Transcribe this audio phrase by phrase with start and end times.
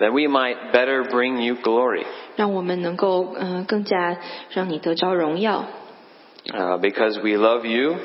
[0.00, 2.04] that we might better bring you glory.
[2.36, 4.16] 让我们能够嗯、呃更加
[4.50, 5.64] 让你得着荣耀。
[6.48, 7.96] Uh, because we love you,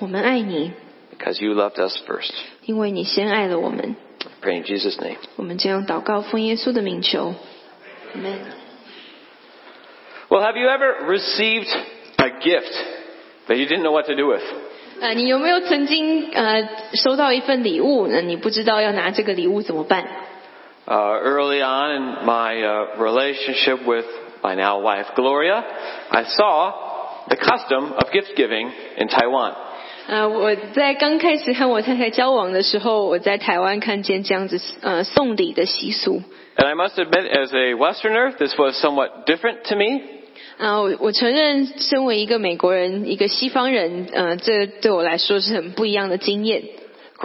[0.00, 0.72] 我们爱你，
[1.18, 2.32] because you loved us first.
[2.64, 3.96] 因为你先爱了我们。
[4.42, 5.16] Pray in Jesus' name.
[5.36, 7.34] 我们这样祷告，奉耶稣的名求。
[8.14, 8.36] Amen。
[10.28, 11.68] Well, have you ever received
[12.18, 12.72] a gift
[13.48, 14.42] that you didn't know what to do with?
[15.00, 18.06] 呃，你有没有曾经呃收到一份礼物？
[18.06, 20.06] 那你不知道要拿这个礼物怎么办？
[20.88, 24.06] Uh, early on in my uh, relationship with
[24.42, 25.62] my now wife Gloria,
[26.10, 26.72] I saw
[27.28, 29.54] the custom of gift giving in Taiwan.
[30.08, 36.22] 呃，我在刚开始和我太太交往的时候，我在台湾看见这样子呃送礼的习俗。
[36.56, 40.00] And I must admit, as a Westerner, this was somewhat different to me.
[40.58, 46.62] 啊、我我承认，身为一个美国人，一个西方人，呃，这对我来说是很不一样的经验。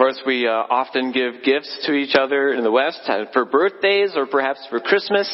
[0.00, 4.14] course, we uh, often give gifts to each other in the West uh, for birthdays
[4.14, 5.26] or perhaps for Christmas.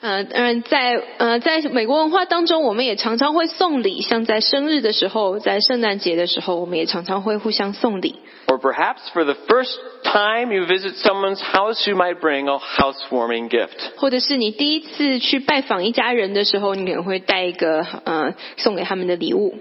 [0.00, 8.16] 呃，当然在呃在美国文化当中，我们也常常会送礼，像在生日的时候，在圣诞节的时候，我们也常常会互相送礼。
[8.46, 13.50] Or perhaps for the first time you visit someone's house, you might bring a housewarming
[13.50, 13.76] gift.
[13.96, 19.54] 或者是你第一次去拜访一家人的时候，你可能会带一个呃送给他们的礼物。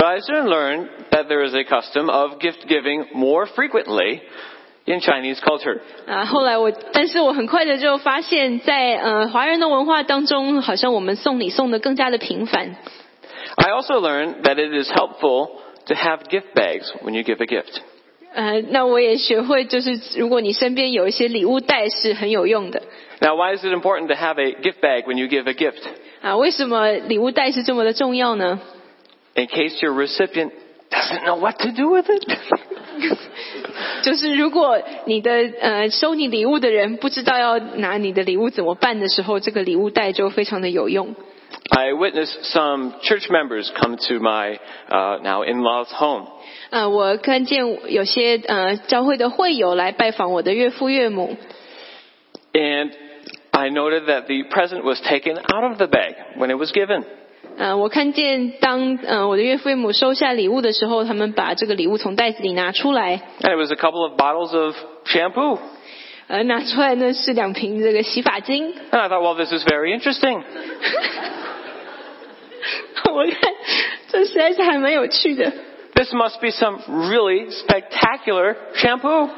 [0.00, 4.20] But I soon learned that there is a custom of gift giving more frequently
[4.84, 5.80] in Chinese culture.
[6.06, 12.76] 啊，后来我，但是我很快的就发现在，呃华人的文化当中，好像我们送礼送的更加的频繁。
[13.56, 15.48] I also learned that it is helpful
[15.86, 17.80] to have gift bags when you give a gift.
[18.34, 22.82] 呃，那我也学会，就是如果你身边有一些礼物袋是很有用的。
[23.22, 25.80] Now, why is it important to have a gift bag when you give a gift?
[26.20, 28.60] 啊，为什么礼物袋是这么的重要呢？
[29.34, 30.52] In case your recipient
[30.90, 32.24] doesn't know what to do with it.
[34.02, 41.14] 就是如果你的呃收你礼物的人不知道要拿你的礼物怎么办的时候，这个礼物袋就非常的有用。
[41.68, 46.28] I witnessed some church members come to my uh, now in-laws' home.
[46.70, 51.36] 呃，我看见有些呃教会的会友来拜访我的岳父岳母，
[52.52, 52.92] And
[53.50, 57.04] I noted that the present was taken out of the bag when it was given.
[57.57, 64.75] 呃，我看见当呃我的岳父岳母收下礼物的时候，他们把这个礼物从袋子里拿出来，And it was a couple of bottles of
[65.05, 65.59] shampoo.
[66.27, 68.73] 呃，拿出来呢是两瓶这个洗发精。
[68.91, 70.41] And I thought, well, this is very interesting.
[73.11, 73.53] 我看
[74.09, 75.51] 这实在是还蛮有趣的。
[75.93, 79.29] This must be some really spectacular shampoo.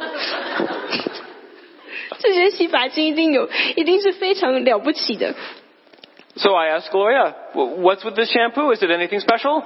[2.20, 5.34] 这些洗发精一定有，一定是非常了不起的。
[6.37, 8.73] So I asked Gloria, "Wh- what's with this shampoo?
[8.73, 9.63] Is it anything special?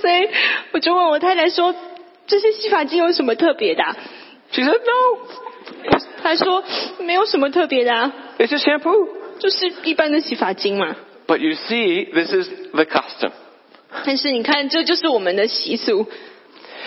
[0.00, 0.28] 所以
[0.72, 1.74] 我就问我太太说：“
[2.26, 3.96] 这些洗发精有什么特别的啊、
[4.50, 5.18] She said, no.
[6.22, 9.08] 她说：“没有什么特别的、啊， It's just shampoo.
[9.38, 10.96] 就是一般的洗发精嘛。
[11.26, 13.30] But you see, this is the custom.
[14.04, 16.08] ”但是你看，这就是我们的习俗。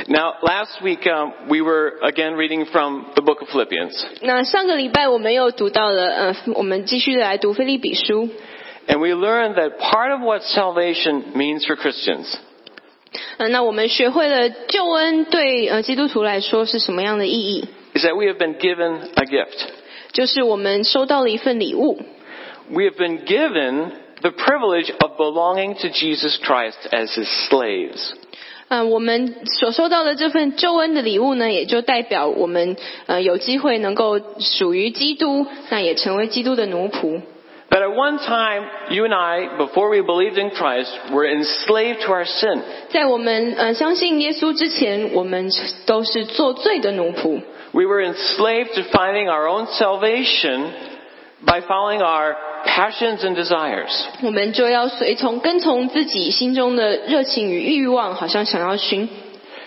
[0.08, 8.30] Now, last week um, we were again reading from the book of Philippians, 那上个礼拜我们又读到了，呃，我们继续来读菲利比书。
[8.88, 12.34] and we learned that part of what salvation means for Christians
[13.38, 17.66] 呃，那我们学会了救恩对呃基督徒来说是什么样的意义？
[17.94, 19.70] is that we have been given a gift.
[20.12, 22.02] 就是我们收到了一份礼物，
[22.70, 23.92] We have been given
[24.22, 28.14] the privilege of belonging to Jesus Christ as his slaves.
[28.71, 32.77] 呃，我们所收到的这份救恩的礼物呢，也就代表我们
[33.07, 37.21] 呃有机会能够属于基督，那也成为基督的奴仆。
[37.71, 42.25] That at one time, you and I, before we believed in Christ, were enslaved to our
[42.25, 42.61] sin.
[42.91, 45.51] 在我们呃相信耶稣之前，我们
[45.85, 47.41] 都是做罪的奴仆。
[47.73, 50.67] We were enslaved to finding our own salvation
[51.45, 53.92] by following our passions and desires.
[54.22, 59.08] 我们就要随从跟从自己心中的热情与欲望，好像想要寻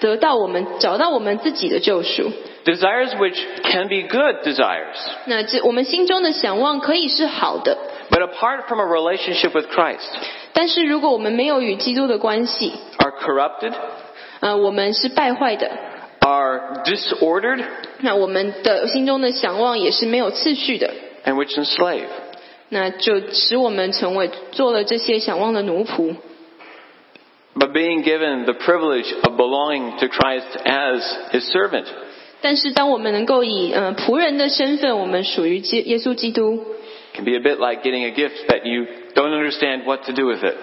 [0.00, 2.33] 得到我们找到我们自己的救赎。
[2.65, 4.97] Desires which can be good desires.
[5.25, 7.78] 那这我们心中的想望可以是好的，
[8.10, 10.07] But apart from a relationship with Christ,
[10.53, 13.72] 但是如果我们没有与基督的关系， are corrupted,
[14.41, 15.71] 呃，我们是败坏的，
[16.21, 17.65] are disordered,
[18.01, 20.92] 那我们的心中的想望也是没有次序的，
[21.25, 22.04] and which enslave.
[22.72, 26.16] 那就使我们成为做了这些想望的奴仆。
[27.54, 31.03] But being given the privilege of belonging to Christ as
[31.33, 31.86] his servant,
[32.41, 36.65] 但是当我们能够以呃仆人的身份，我们属于基耶稣基督，
[37.15, 40.27] can be a bit like getting a gift that you don't understand what to do
[40.27, 40.54] with it.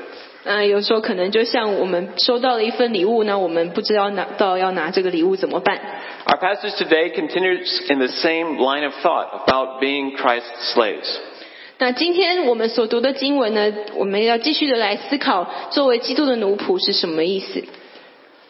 [0.46, 5.82] 呃，有时候可能就像我们收到了一份礼物呢，我们不知道拿到要拿这个礼物怎么办。
[6.28, 11.20] Our passage today continues in the same line of thought about being Christ's slaves.
[11.80, 17.64] 那今天我们所读的经文呢，我们要继续的来思考，作为基督的奴仆是什么意思？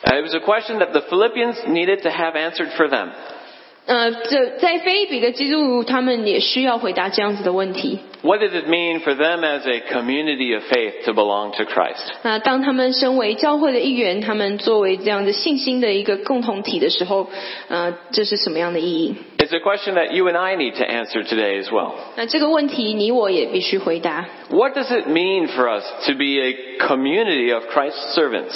[0.03, 3.09] Uh, it was a question that the Philippians needed to have answered for them.
[3.88, 8.00] 呃，这在菲利比的基督徒，他们也需要回答这样子的问题。
[8.23, 12.01] What did it mean for them as a community of faith to belong to Christ?
[12.23, 17.29] 那当他们身为教会的一员，他们作为这样的信心的一个共同体的时候，
[17.67, 19.15] 呃，这是什么样的意义？
[19.38, 21.91] It's a question that you and I need to answer today as well.
[22.15, 24.25] 那这个问题，你我也必须回答。
[24.50, 28.56] What does it mean for us to be a community of Christ's servants?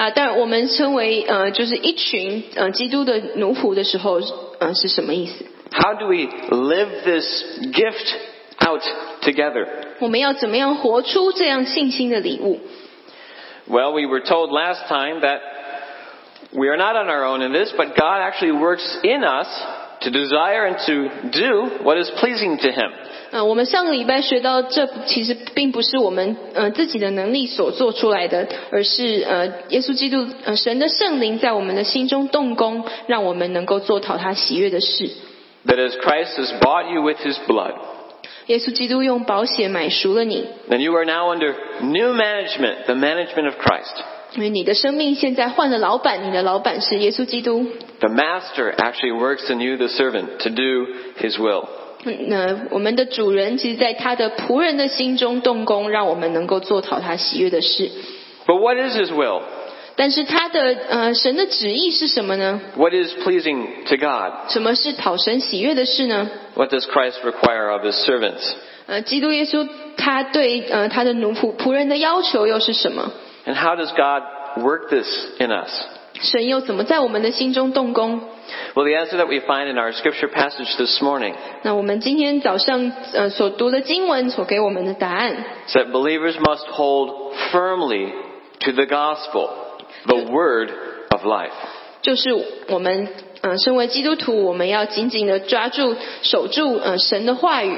[0.00, 4.20] 啊，当然，我们称为呃，就是一群呃基督的奴仆的时候，
[4.58, 5.46] 呃，是什么意思？
[5.72, 7.24] How do we live this
[7.72, 8.14] gift
[8.60, 8.82] out
[9.22, 9.66] together?
[9.98, 12.60] 我们要怎么样活出这样信心的礼物？
[13.68, 15.40] Well, we were told last time that
[16.52, 19.48] we are not on our own in this, but God actually works in us
[20.02, 22.92] to desire and to do what is pleasing to Him.
[23.30, 35.10] 呃，我们上个礼拜学到，这其实并不是我们呃自己的能力所做出来的，而是呃耶稣基督呃神的圣灵在我们的心中动工，让我们能够做讨他喜悦的事。
[35.66, 37.74] That as Christ has bought you with His blood,
[38.46, 43.96] 耶稣基督用宝血买赎了你， then you are now under new management, the management of Christ.
[44.34, 47.66] 因为你的生命现在换了老板，你的老板是耶稣基督。
[48.00, 50.86] The Master actually works in you, the servant, to do
[51.18, 51.64] His will.
[52.04, 57.90] 嗯那我们的主人其实在他的仆人的心中动工，让我们能够做讨他喜悦的事。
[58.46, 59.42] But what is His will?
[59.96, 62.60] 但是他的呃神的旨意是什么呢？
[62.76, 64.50] What is pleasing to God?
[64.50, 66.30] 什么是讨神喜悦的事呢？
[66.54, 68.42] What does Christ require of His servants?
[68.86, 69.66] 呃，基督耶稣
[69.96, 73.10] 他对呃他的奴仆仆人的要求又是什么？
[73.46, 74.22] And how does God
[74.62, 75.08] work this
[75.40, 75.70] in us?
[76.20, 78.20] 神又怎么在我们的心中动工？
[78.74, 85.90] Well, the answer that we find in our scripture passage this morning 那我们今天早上呃所读的经文所给我们的答案， is that
[85.90, 88.12] believers must hold firmly
[88.60, 89.50] to the gospel,
[90.06, 90.70] the word
[91.10, 91.50] of life.
[92.02, 92.30] 就是
[92.68, 93.08] 我们
[93.40, 97.76] 呃身为基督徒，我们要紧紧的抓住、守住呃神的话语，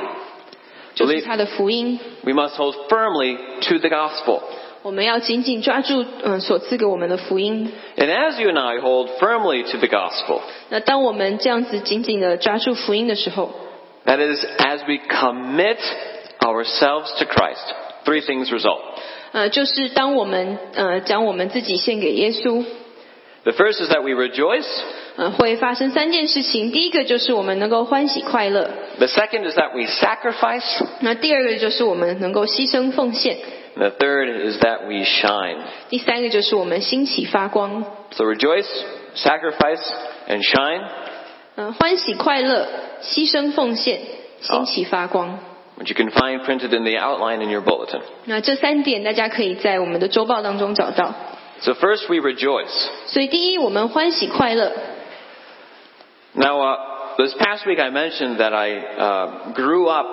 [0.95, 1.99] 就是他的福音。
[2.25, 4.41] We must hold firmly to the gospel.
[4.83, 7.73] 我们要紧紧抓住嗯、呃所赐给我们的福音。
[7.97, 13.51] And as you and I hold firmly to the gospel, 那当我们这样子紧紧的抓住福音的时候，
[14.07, 15.79] that is, as we commit
[16.41, 17.75] ourselves to Christ,
[18.05, 18.81] three things result.
[19.33, 22.65] 呃，就是当我们呃将我们自己献给耶稣，
[23.45, 24.67] The first is that we rejoice.
[25.17, 26.71] 呃，会发生三件事情。
[26.71, 30.87] 第一个就是我们能够欢喜快乐， The second is that we sacrifice.
[31.01, 35.59] 那第二个就是我们能够牺牲奉献， And the third is that we shine.
[35.89, 37.85] 第三个就是我们兴起发光。
[38.13, 38.69] So rejoice,
[39.15, 39.85] sacrifice,
[40.29, 40.83] and shine,
[41.57, 42.67] 嗯、欢喜快乐，
[43.03, 44.01] 牺牲奉献，
[44.41, 45.39] 兴起发光。
[45.79, 48.01] which you can find printed in the outline in your bulletin.
[48.25, 51.15] 那这三点大家可以在我们的周报当中找到。
[51.61, 52.89] So first we rejoice.
[53.07, 54.73] 所以第一，我们欢喜快乐。
[56.35, 56.77] Now, uh,
[57.17, 60.07] this past week I mentioned that I uh, grew up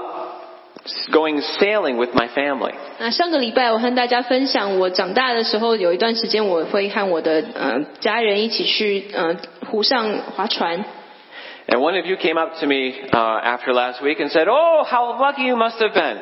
[1.11, 2.73] going sailing with my family.
[2.99, 9.35] 那上个礼拜我和大家分享，我长大的时候有一段时间我会和我的呃家人一起去呃
[9.69, 10.85] 湖上划船。
[11.67, 14.83] And one of you came up to me uh, after last week and said, "Oh,
[14.85, 16.17] how lucky you must have been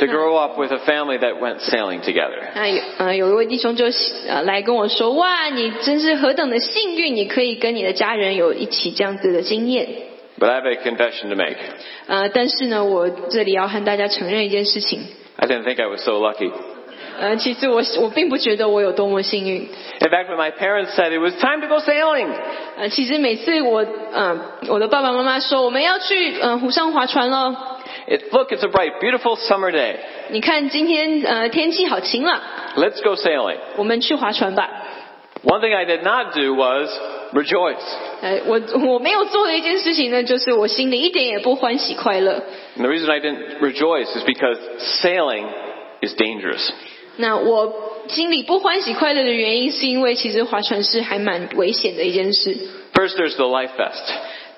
[0.00, 3.84] to grow up with a family that went sailing together." 那有呃有一位弟兄就
[4.28, 9.86] 呃来跟我说，哇，你真是何等的幸运，你可以跟你的家人有一起这样子的经验。
[10.38, 11.56] But I have a confession to make.
[12.06, 15.00] 呃，但是呢，我这里要和大家承认一件事情，
[15.36, 16.52] I didn't think I was so lucky.
[17.18, 19.62] 呃，其实我我并不觉得我有多么幸运。
[20.00, 22.28] In fact, when my parents said it was time to go sailing,
[22.76, 27.56] 呃，其实每次我呃我的爸爸妈妈说我们要去呃湖上划船喽，
[28.06, 29.96] it, look, it's a bright, beautiful summer day.
[30.30, 32.40] 你看今天呃天气好晴朗，
[32.76, 33.56] Let's go sailing.
[33.76, 34.70] 我们去划船吧。
[35.42, 36.88] One thing I did not do was
[37.32, 37.76] rejoice.
[38.20, 42.42] 呃，我我没有做的一件事情呢，就是我心里一点也不欢喜快乐。
[42.76, 44.58] And the reason I didn't rejoice is because
[45.02, 45.46] sailing
[46.02, 46.70] is dangerous.
[47.16, 47.72] 那我
[48.08, 52.56] 心里不欢喜快乐的原因，是因为其实划船是还蛮危险的一件事。
[52.94, 54.02] First, there's the life vest.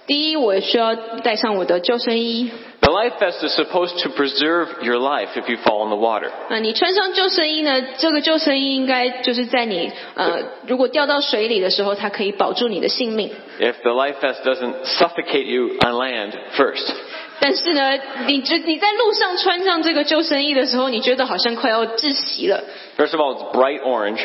[0.07, 2.51] 第一，我需要带上我的救生衣。
[2.85, 6.31] The life vest is supposed to preserve your life if you fall in the water.
[6.49, 7.81] 那你穿上救生衣呢？
[7.99, 13.31] 这个救生衣应该就是在你呃，如果掉到水里的时候，它可以保住你的性命。
[13.61, 16.91] If the life vest doesn't suffocate you on land first.
[17.39, 22.65] 但是呢，你觉你在路上穿上这个救生衣的时候，你觉得好像快要窒息了。
[22.97, 24.21] First of all, it's bright orange.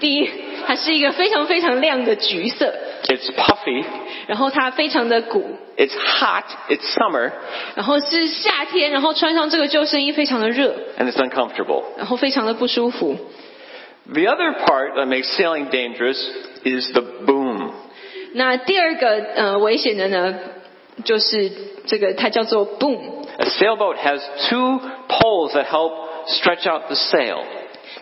[0.00, 0.30] 第一，
[0.66, 2.72] 它是一个非常非常亮的橘色，
[3.08, 3.84] It's puffy.
[4.26, 5.44] 然后它非常的鼓，
[5.76, 6.44] It's hot.
[6.68, 7.30] It's summer.
[7.74, 11.84] 然后是夏天，然后穿上这个救生衣非常的热， And it's uncomfortable.
[11.96, 13.16] 然后非常的不舒服。
[14.06, 16.18] The other part that makes sailing dangerous
[16.64, 17.72] is the boom.
[18.32, 20.34] 那第二个呃危险的呢，
[21.04, 21.50] 就是
[21.86, 22.98] 这个它叫做 boom。
[23.38, 25.92] A sailboat has two poles that help
[26.26, 27.44] stretch out the sail.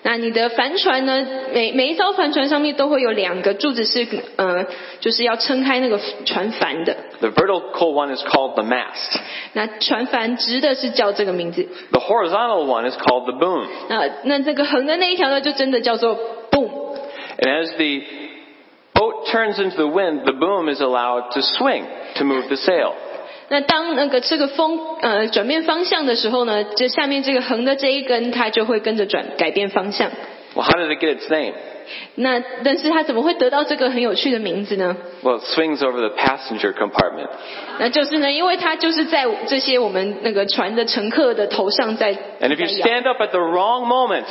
[0.03, 1.27] 那你的帆船呢？
[1.53, 4.65] 每每一艘帆船上面都会有两个柱子是呃，
[5.01, 6.97] 就是要撑开那个船帆的。
[7.21, 9.19] The vertical one is called the mast.
[9.55, 13.67] 那船帆直的是叫这个名字， The horizontal one is called the boom.
[13.89, 16.17] 那那这个横的那一条呢，就真的叫做
[16.51, 16.71] boom。
[17.39, 18.07] And as the
[18.95, 21.85] boat turns into the wind, the boom is allowed to swing
[22.17, 22.95] to move the sail.
[23.52, 30.10] 那当那个这个风呃转变方向的时候呢，这下面这个横的这一根它就会跟着转改变方向。
[30.56, 31.54] Well, how did it get its name?
[32.16, 37.28] 那但是它怎么会得到这个很有趣的名字呢？Well, it swings over the passenger compartment.
[37.80, 42.14] 那就是呢，因为它就是在这些我们那个船的乘客的头上在。
[42.40, 44.24] And if you stand up at the wrong moment,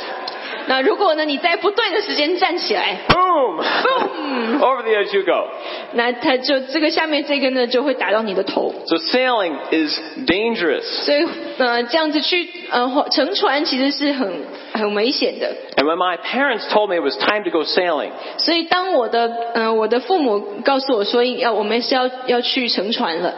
[0.68, 3.62] 那如果呢你在不对的时间站起来， boom!
[3.62, 4.58] Boom!
[4.60, 5.48] over the edge you go.
[5.92, 8.74] 那它就这个下面这根呢就会打到你的头。
[8.86, 10.82] So sailing is dangerous.
[11.04, 11.26] 所以
[11.58, 14.32] 呃这样子去呃乘船其实是很
[14.72, 15.54] 很危险的。
[15.76, 23.34] And when my parents told me it was time to go sailing, 所以当我的呃我的父母告诉我说要我们是要要去乘船了，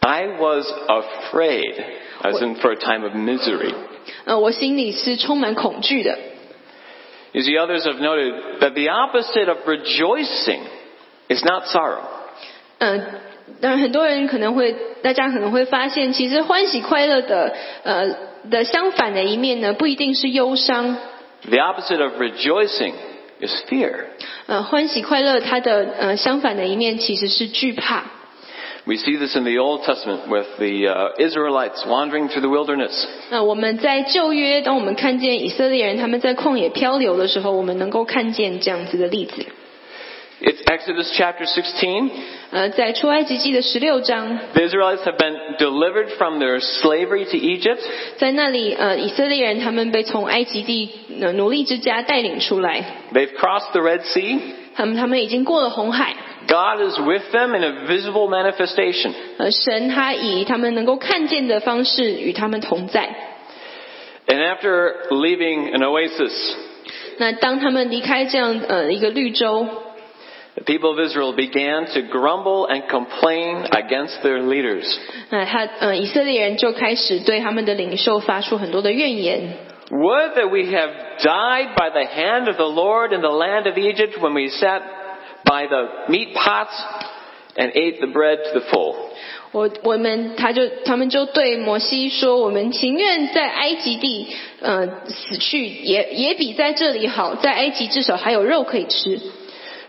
[0.00, 1.74] I was afraid.
[2.22, 3.72] I was in for a time of misery.
[4.24, 6.16] 呃我心里是充满恐惧的。
[7.32, 10.60] You see, others have noted that the opposite of rejoicing
[11.28, 12.02] is not sorrow.
[12.78, 13.02] 嗯、
[13.60, 17.54] 当然很多人可能会，大家可能会发现，其实欢喜快乐的
[17.84, 18.16] 呃
[18.50, 20.96] 的相反的一面呢，不一定是忧伤。
[21.48, 22.92] The opposite of rejoicing
[23.40, 24.04] is fear.
[24.46, 28.04] 呃，欢喜快乐它的呃相反的一面其实是惧怕。
[28.86, 33.06] We see this in the Old Testament with the uh, Israelites wandering through the wilderness.
[33.30, 39.44] 那我们在旧约，当我们看见以色列人他们在旷野漂流的时候，我们能够看见这样子的例子。
[40.40, 42.10] It's Exodus chapter 16.
[42.50, 47.78] 呃，在出埃及记的十六章， The Israelites have been delivered from their slavery to Egypt.
[48.16, 50.90] 在那里，呃，以色列人他们被从埃及地
[51.20, 54.40] 呃奴隶之家带领出来， They've crossed the Red Sea.
[54.74, 56.16] 他们他们已经过了红海，
[56.48, 59.12] God is with them in a visible manifestation.
[59.38, 63.08] 呃，神他以他们能够看见的方式与他们同在。
[64.26, 66.32] And after leaving an oasis,
[67.18, 69.66] 那当他们离开这样呃一个绿洲，
[70.54, 74.84] the people of Israel began to grumble and complain against their leaders.
[75.30, 79.54] 那他呃以色列人就开始对他们的领袖发出很多的怨言。
[79.90, 80.90] Would that we have
[81.20, 84.80] died by the hand of the Lord in the land of Egypt when we sat
[85.46, 86.74] by the meat pots
[87.56, 88.94] and ate the bread to the full.
[89.52, 94.28] 我我们他就他们就对摩西说：“我们情愿在埃及地
[94.62, 97.34] 呃死去，也也比在这里好。
[97.34, 99.20] 在埃及至少还有肉可以吃。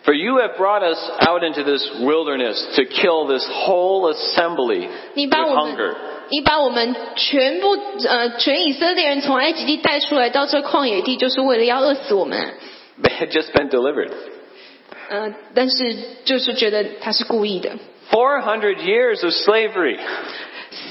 [0.03, 5.27] For you have brought us out into this wilderness to kill this whole assembly 你
[5.27, 5.95] with 把我们 hunger.
[6.27, 7.77] 你把我们全部
[8.09, 12.37] 呃全以色列人从埃及地带出来到这旷野地，就是为了要饿死我们。
[13.01, 14.11] They had just been delivered.
[15.09, 17.71] 呃，但是就是觉得他是故意的。
[18.11, 19.97] 400 years of slavery.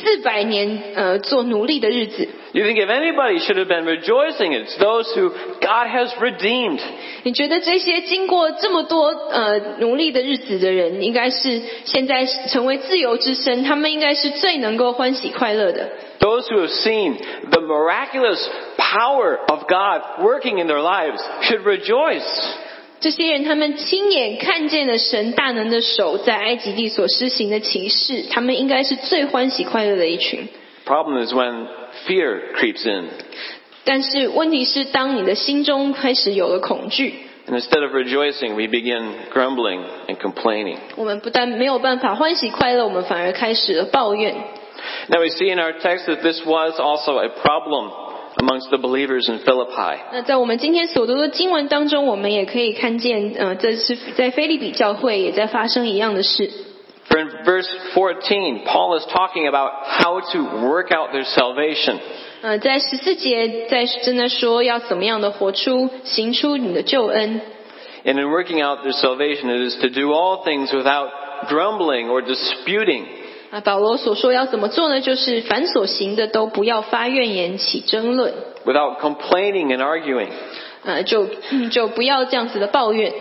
[0.05, 6.81] 四百年呃做奴隶的日子， You think if anybody should have been rejoicing, it's those who God has redeemed.
[7.25, 15.91] 你觉得这些经过这么多呃奴隶的日子的人，应该是现在成为自由之身，他们应该是最能够欢喜快乐的。
[16.21, 17.17] Those who have seen
[17.51, 18.41] the miraculous
[18.79, 22.23] power of God working in their lives should rejoice.
[23.01, 30.49] 这些人他们亲眼看见了神大能的手在埃及地所施行的奇事，他们应该是最欢喜快乐的一群。
[30.87, 31.67] Problem is when
[32.07, 33.09] fear creeps in.
[33.85, 37.15] 但是问题是，当你的心中开始有了恐惧，
[37.49, 40.77] And instead of rejoicing, we begin grumbling and complaining.
[40.95, 44.33] 我们不但没有办法欢喜快乐，我们反而开始了抱怨。
[45.09, 47.91] Now we see in our text that this was also a problem
[48.40, 49.98] amongst the believers in Philippi.
[50.12, 56.50] 那在我们今天所读的经文当中，我们也可以看见，呃，这是在腓立比教会也在发生一样的事。
[57.10, 62.00] For in verse 14, Paul is talking about how to work out their salvation.
[68.04, 71.10] And in working out their salvation, it is to do all things without
[71.48, 73.06] grumbling or disputing.
[73.50, 75.00] 啊，保罗所说要怎么做呢？
[75.00, 78.34] 就是凡所行的都不要发怨言起争论
[78.66, 80.28] ，without complaining and arguing.
[80.84, 83.14] 呃，就嗯就不要这样子的抱怨。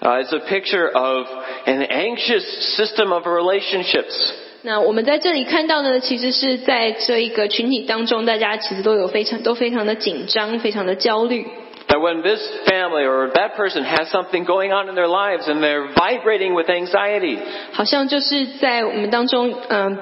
[0.00, 1.26] Uh, it's a picture of
[1.64, 2.44] an anxious
[2.76, 4.32] system of relationships.
[4.60, 11.46] 那我们在这里看到呢，其实是在这一个群体当中，大家其实都有非常都非常的紧张，非常的焦虑。
[11.87, 15.93] That when this family or that person has something going on in their lives and they're
[15.93, 17.37] vibrating with anxiety,
[17.73, 19.97] 好像就是在我们当中，嗯、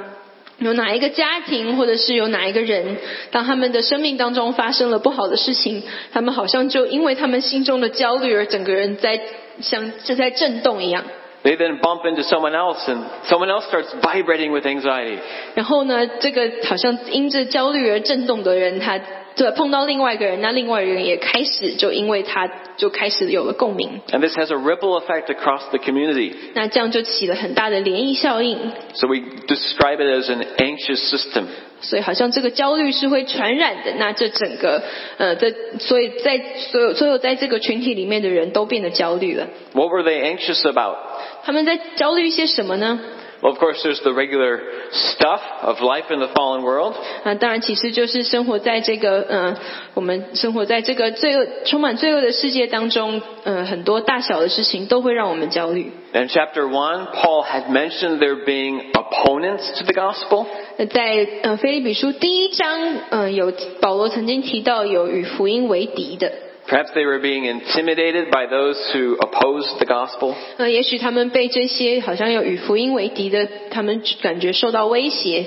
[0.60, 2.98] 有哪一个家庭或者是有哪一个人，
[3.32, 5.82] 当他们的生命当中发生了不好的事情，
[6.14, 9.20] 他们好像就因为他们心中的焦虑而整个人在
[9.62, 11.04] 像是在震动一样。
[11.42, 15.18] they then bump into someone else and someone else starts vibrating with anxiety.
[15.56, 19.00] 然后呢，这个好像因着焦虑而震动的人，他
[19.37, 26.33] 对碰到另外一个人，那另外一个人也开始就因为他就开始有了共鸣，And this has a ripple effect across the community.
[26.55, 28.57] 那这样就起了很大的涟漪效应。
[28.95, 31.47] So we describe it as an anxious system.
[31.81, 34.83] 所以好像这个焦虑是会传染的，那这整个
[35.19, 39.49] 呃，这所以在所有所有在这个群体里面的人都变得焦虑了。
[39.73, 40.97] What were they anxious about?
[41.45, 43.01] 他们在焦虑一些什么呢？
[43.42, 44.60] Well, of course, there's the regular
[44.92, 46.94] stuff of life in the fallen world.
[47.24, 49.58] 啊，当然其实就是生活在这个呃，
[49.94, 55.90] 我们生活在这个罪恶充满罪恶的世界当中，呃，很多大小的事情都会让我们焦虑。
[56.12, 60.46] In chapter 1, Paul had mentioned there being opponents to the gospel.
[60.76, 66.34] 那在呃菲利比书第一章，呃，有保罗曾经提到有与福音为敌的，
[66.68, 70.36] Perhaps they were being intimidated by those who opposed the gospel.
[70.58, 75.46] 呃，也许他们被这些好像有与福音为敌的，他们感觉受到威胁。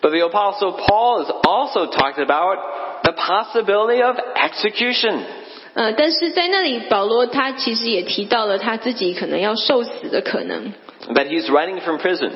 [0.00, 2.58] But the apostle Paul has also talked about
[3.02, 5.18] the possibility of execution.
[5.74, 10.72] 呃，但是在那里，保罗他其实也提到了他自己可能要受死的可能。
[11.12, 12.30] That he's writing from prison.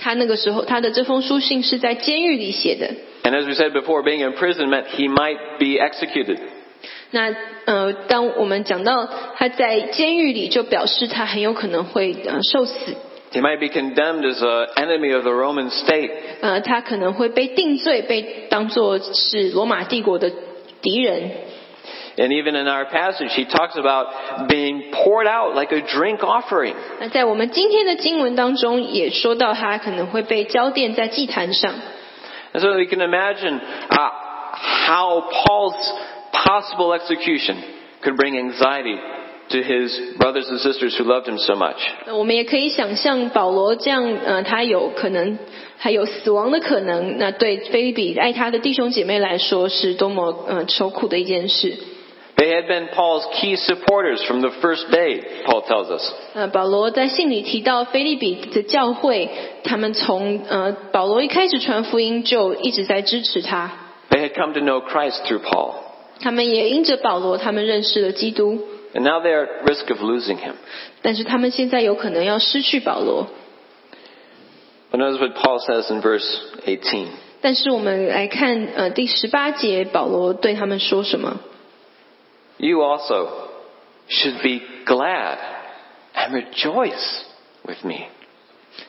[0.00, 2.88] 他那个时候，他的这封书信是在监狱里写的。
[3.24, 6.38] And as we said before, being in prison meant he might be executed.
[7.12, 7.34] 那
[7.64, 12.94] 呃，当我们讲到他在监狱里，就表示他很有可能会呃受死，
[13.32, 16.10] He might be condemned as an enemy of the Roman state.
[16.40, 20.30] 呃，他可能会被定罪，被当作是罗马帝国的
[20.82, 21.30] 敌人。
[22.16, 26.74] And even in our passage, he talks about being poured out like a drink offering.
[26.98, 31.74] 那在我们今天的经文当中，也说到他可能会被浇奠在祭坛上。
[32.52, 34.10] And so we can imagine uh,
[34.86, 35.76] how Paul's
[36.32, 37.56] possible execution
[38.02, 38.96] could bring anxiety
[39.50, 41.76] to his brothers and sisters who loved him so much.
[42.06, 45.38] 那我们也可以想象保罗这样，呃，他有可能
[45.78, 47.16] 还有死亡的可能。
[47.18, 51.74] 那对菲利比爱他的弟兄姐妹来说，是多么呃愁苦的一件事。
[52.36, 56.12] They had been Paul's key supporters from the first day, Paul tells us.
[56.34, 59.28] 呃，保罗在信里提到菲利比的教会，
[59.64, 63.72] 他们从呃保罗一开始传福音就一直在支持他，
[64.10, 65.81] They had come to know Christ through Paul.
[66.20, 70.54] 他们也因着保罗，他们认识了基督， And now they're at risk of losing him.
[71.02, 73.28] 但是他们现在有可能要失去保罗。
[74.90, 76.26] But notice what Paul says in verse
[76.64, 77.06] 18.
[77.40, 81.38] 但是我们来看呃第十八节，保罗对他们说什么？
[82.56, 83.28] You also
[84.08, 85.38] should be glad
[86.14, 87.20] and rejoice
[87.62, 88.06] with me.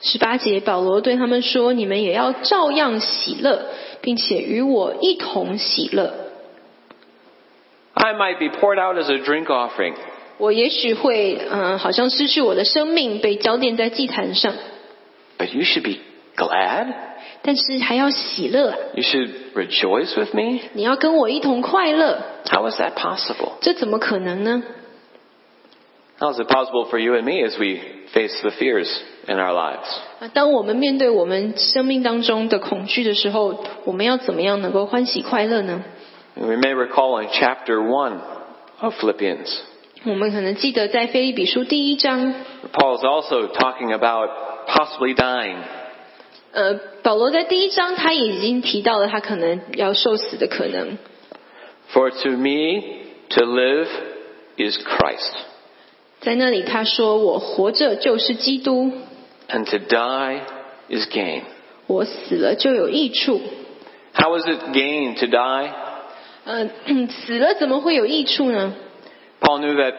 [0.01, 3.65] 十八节，保罗对他们说：“你们也要照样喜乐，
[4.01, 6.22] 并且与我一同喜乐。
[7.93, 9.95] I might be poured out as a drink offering,
[10.37, 14.53] 我也许会，嗯、好像失去我的生命，被浇奠在祭坛上，
[15.37, 15.99] but you should be
[16.37, 16.93] glad.
[17.41, 18.77] 但是还要喜乐啊！
[18.93, 20.59] You should rejoice with me.
[20.73, 23.53] 你要跟我一同快乐， How is that possible?
[23.61, 24.63] 这怎么可能呢？
[26.19, 27.79] How is it possible for you and me as we
[28.11, 28.89] face the fears
[29.27, 29.87] in our lives?
[30.19, 35.83] 啊，当我们面对我们生命当中的恐惧的时候，我们要怎么样能够欢喜快乐呢？
[36.35, 38.21] We may recall in chapter 1
[38.81, 39.49] of Philippians,
[40.05, 42.33] 我们可能记得在腓立比书第一章，
[42.71, 44.29] Paul is also talking about
[44.67, 45.57] possibly dying.
[46.51, 50.97] 呃，保罗在第一章他也已经提到了他可能要受死的可能。
[51.91, 52.81] For to me
[53.29, 53.87] to live
[54.57, 55.33] is Christ,
[56.21, 58.91] 在那里他说：“我活着就是基督，
[59.49, 60.39] and to die
[60.89, 61.41] is gain.
[61.87, 63.41] 我死了就有益处。
[64.13, 65.71] How is it gain to die?
[66.44, 66.68] 呃，
[67.08, 68.74] 死了怎么会有益处呢
[69.40, 69.94] ？Paul knew that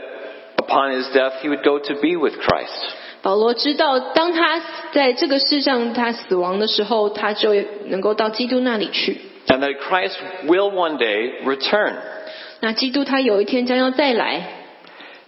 [0.58, 2.94] upon his death he would go to be with Christ.
[3.22, 7.56] 保罗知道，当他在这个世上他死亡的时候，他就
[7.88, 9.20] 能够到基督那里去。
[9.48, 11.96] And that Christ will one day return.
[12.60, 14.42] 那基督他有一天将要再来，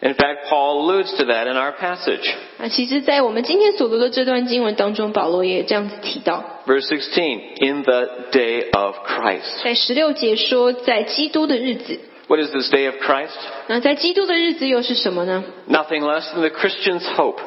[0.01, 2.29] In fact, Paul alludes to that in our passage.
[2.59, 9.63] 啊，其实，在我们今天所读的这段经文当中，保罗也这样子提到， Verse 16, in the day of Christ.
[9.63, 12.01] 在十六节说，在基督的日子。
[12.27, 13.31] What is this day of Christ?
[13.69, 15.45] 那在基督的日子又是什么呢？
[15.69, 17.39] Nothing less than the Christian's hope.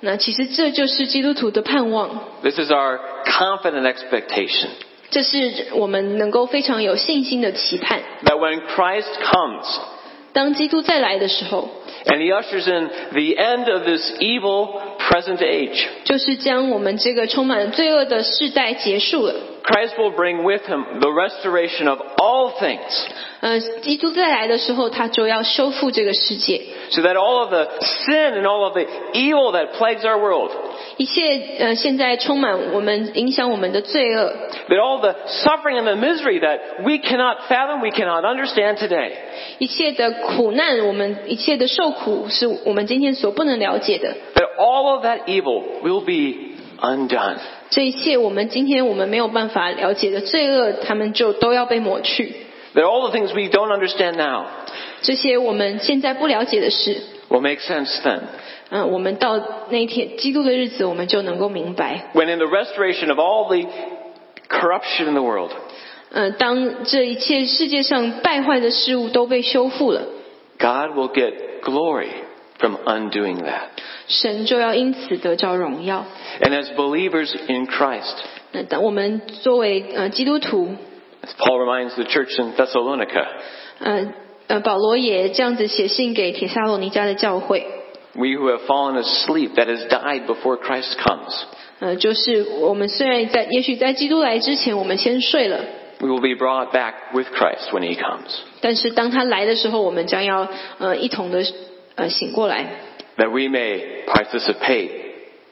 [0.00, 4.66] 那其实这就是基督徒的盼望， This is our confident expectation
[5.10, 8.00] 这是我们能够非常有信心的期盼。
[8.24, 9.64] that when Christ comes
[10.36, 11.68] 当基督再来的时候，
[12.06, 19.34] and he ushers in the end of this evil present age, 就是将我们这个充满罪恶的世代结束了。
[19.62, 23.06] Christ will bring with him the restoration of all things
[23.40, 27.68] 呃，基督再来的时候，他就要修复这个世界， so that all of the
[28.06, 30.50] sin and all of the evil that plagues our world,
[30.96, 34.32] 一切呃现在充满我们影响我们的罪恶，
[34.68, 39.12] that all the suffering and the misery that we cannot fathom, we cannot understand today,
[39.58, 44.14] 一切的苦难，我们一切的受苦，是我们今天所不能了解的。
[44.34, 47.36] that all of that evil will be undone.
[47.70, 52.34] 这一切我们今天我们没有办法了解的罪恶，他们就都要被抹去。
[52.74, 54.46] That all the things we don't understand now
[55.02, 58.20] 这些我们现在不了解的事， will make sense then.
[58.69, 62.11] 嗯、我们到那一天基督的日子，我们就能够明白。
[62.13, 63.69] When in the restoration of all the
[64.49, 65.51] corruption in the world,
[66.11, 70.01] 嗯、当这一切世界上败坏的事物都被修复了
[70.57, 72.09] ，God will get glory
[72.57, 73.69] from undoing that.
[74.07, 76.05] 神就要因此得着荣耀。
[76.41, 78.15] And as believers in Christ,
[78.51, 80.75] 那当我们作为呃基督徒
[81.23, 83.27] ，as Paul reminds the church in Thessalonica,
[83.79, 84.13] 呃
[84.47, 87.67] 呃，保罗也这样子写信给铁萨罗尼迦的教会，
[88.16, 91.32] we who have fallen asleep, that has died before Christ comes,
[91.80, 95.64] 呃，就是我们虽然在，也许在基督来之前，我们先睡了，
[96.00, 98.38] we will be brought back with Christ when he comes.
[98.60, 100.48] 但是当他来的时候，我们将要
[100.78, 101.42] 呃一同的
[101.96, 102.66] 呃醒过来，
[103.16, 104.90] That we may participate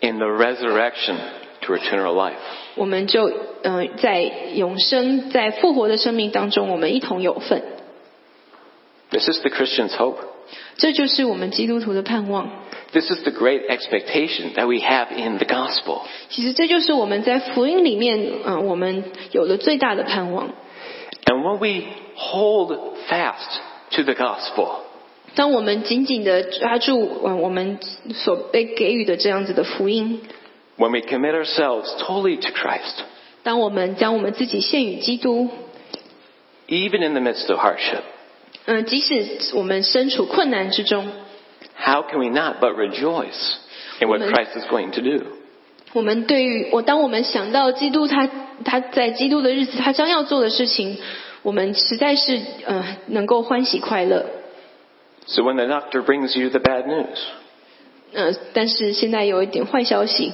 [0.01, 1.16] in the resurrection
[1.62, 2.35] to eternal life.
[2.77, 3.31] 我们就
[3.62, 4.20] 呃在
[4.55, 7.62] 永生、在复活的生命当中，我们一同有份。
[9.11, 10.18] This is the Christian's hope.
[10.77, 12.51] 这就是我们基督徒的盼望。
[12.92, 16.03] This is the great expectation that we have in the gospel.
[16.29, 20.49] 其实这就是我们在福音里面，嗯、我们有的最大的盼望。
[21.27, 22.77] And when we hold
[23.09, 23.61] fast
[23.92, 24.81] to the gospel,
[25.37, 27.79] 当我们紧紧的抓住嗯我们
[28.12, 30.23] 所被给予的这样子的福音，
[30.77, 33.05] when we commit ourselves totally to Christ,
[33.44, 35.49] 当我们将我们自己献与基督，
[36.66, 38.03] even in the midst of hardship,
[38.66, 41.09] 嗯、即使我们身处困难之中，
[41.77, 43.57] how can we not but rejoice
[44.01, 44.33] in what Amen.
[44.33, 45.25] Christ is going to do?
[45.92, 48.31] 我们对于我，当我们想到基督他
[48.64, 50.99] 他在基督的日子他将要做的事情，
[51.42, 54.27] 我们实在是呃能够欢喜快乐。
[55.27, 57.18] So when the doctor brings you the bad news,
[58.12, 60.33] 呃，但是现在有一点坏消息，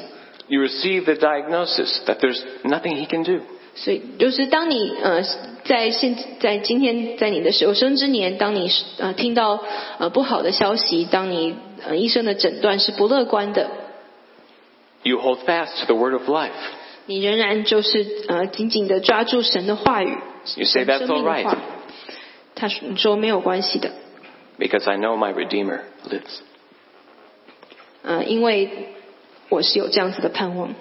[0.48, 3.40] you receive the diagnosis that there's nothing he can do.
[3.73, 5.23] 所以就是当你呃
[5.63, 9.63] 在现在今天在你的有生之年，当你呃听到
[9.97, 11.55] 呃不好的消息，当你
[11.85, 13.69] 呃医生的诊断是不乐观的
[15.03, 16.51] ，You hold fast to the word of life.
[17.05, 20.17] 你仍然就是呃紧紧的抓住神的话语
[20.57, 21.43] ，You say 神 that's all right.
[21.43, 21.57] 话。
[22.53, 23.91] 他说你说没有关系的
[24.59, 25.79] ，because I know my Redeemer
[26.09, 26.41] lives.
[28.03, 28.89] 呃，因为
[29.49, 30.75] 我是有这样子的盼望。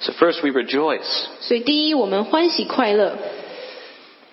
[0.00, 1.26] So first we rejoice.
[1.40, 3.16] 所以第一，我们欢喜快乐，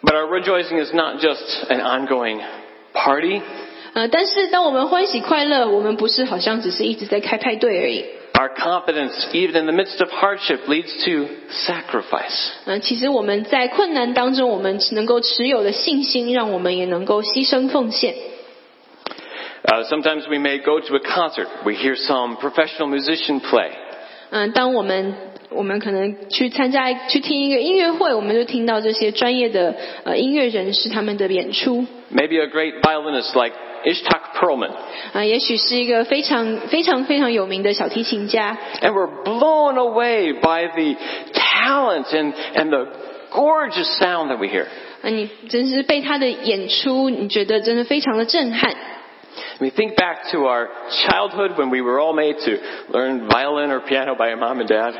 [0.02, 2.41] But our rejoicing is not just an ongoing
[2.93, 3.41] party.
[3.93, 8.06] 呃，但是当我们欢喜快乐，我们不是好像只是一直在开派对而已。
[8.34, 12.52] Our confidence, even in the midst of hardship, leads to sacrifice.
[12.65, 18.15] 嗯、其实我们在困难当中，我们能够持有的信心，让我们也能够牺牲奉献。
[19.63, 21.47] Uh, sometimes we may go to a concert.
[21.65, 23.71] We hear some professional musician play.
[24.30, 25.15] 嗯、当我们
[25.55, 31.87] 我们可能去参加去听一个音乐会，我们就听到这些专业的呃音乐人士他们的演出。
[32.12, 34.71] Maybe a great violinist like Itzhak Perlman.
[35.12, 38.57] 啊，也许是一个非常非常非常有名的小提琴家。
[38.81, 40.97] And we're blown away by the
[41.33, 42.87] talent and and the
[43.31, 44.67] gorgeous sound that we hear.
[45.03, 48.75] 啊，你真是被他的演出，你觉得真的非常的震撼。
[49.60, 50.69] We think back to our
[51.06, 52.52] childhood when we were all made to
[52.97, 54.93] learn violin or piano by our mom and dad.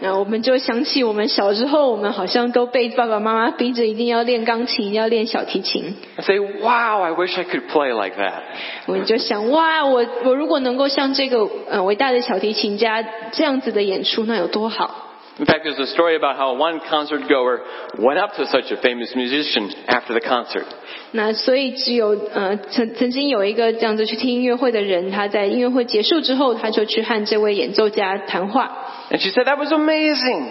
[0.00, 5.96] 那我们就想起我们小时候，我们好像都被爸爸妈妈逼着一定要练钢琴，一定要练小提琴。
[6.16, 8.42] And say, wow, I wish I could play like that.
[8.86, 15.02] 我们就想，哇，我我如果能够像这个呃伟大的小提琴家这样子的演出，那有多好？
[15.40, 17.60] In fact, there's a story about how one concert goer
[17.98, 20.64] went up to such a famous musician after the concert.
[21.12, 28.78] 那所以只有呃曾曾经有一个这样子去听音乐会的人，他在音乐会结束之后，他就去和这位演奏家谈话。
[29.10, 30.46] And she said, that was amazing.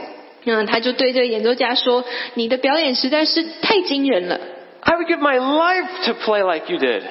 [0.45, 2.05] 嗯，他就对这个演奏家说：“
[2.35, 4.39] 你的表演实在是太惊人了。
[4.81, 7.01] I would give my life to play like you did.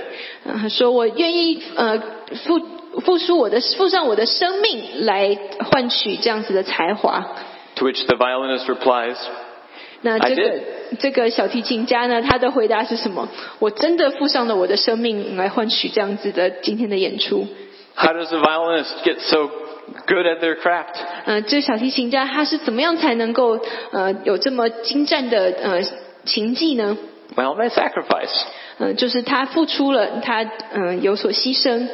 [0.45, 2.01] ”嗯，他说：“我愿意呃
[2.45, 2.61] 付
[3.01, 5.37] 付出我的付上我的生命来
[5.69, 7.27] 换取这样子的才华。
[7.79, 9.17] To which the violinist replies,
[10.03, 10.61] ”那 I 这个
[11.01, 13.29] 这个小提琴家呢，他的回答是什么？
[13.59, 17.47] 我真的付上了我的生命来换取这样子的今天的演出。
[17.97, 19.49] How does a violinist get so
[20.07, 20.97] good at their craft?
[21.25, 23.59] 呃，这小提琴家他是怎么样才能够
[23.93, 25.81] 呃有这么精湛的呃
[26.25, 26.97] 琴技呢？
[27.35, 28.33] Well, they sacrifice.
[28.79, 31.89] 嗯、就是他付出了，他嗯、呃有所牺牲。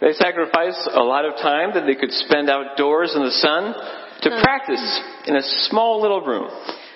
[0.00, 3.74] They sacrifice a lot of time that they could spend outdoors in the sun
[4.22, 6.48] to practice in a small little room.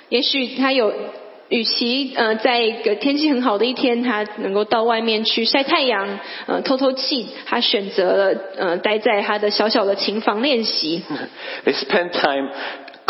[0.09, 0.93] 也许他有，
[1.49, 11.03] 与其呃在一个天气很好的一天，他能够到外面去晒太阳，呃透透气，他选择了呃待在他的小小的琴房练习。
[11.65, 12.51] They spend time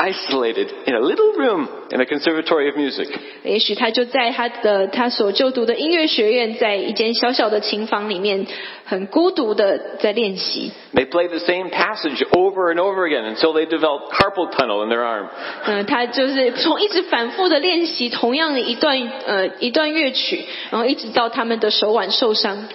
[0.04, 3.08] isolated in a little room in a conservatory of music.
[3.44, 8.46] 也许他就在他的他所就读的音乐学院，在一间小小的琴房里面，
[8.86, 10.72] 很孤独的在练习。
[10.94, 14.88] They play the same passage over and over again until they develop carpal tunnel in
[14.88, 15.28] their arm.
[15.66, 22.68] 嗯、他就是从一直反复的练习同样的一段呃一段乐曲，然后一直到他们的手腕受伤。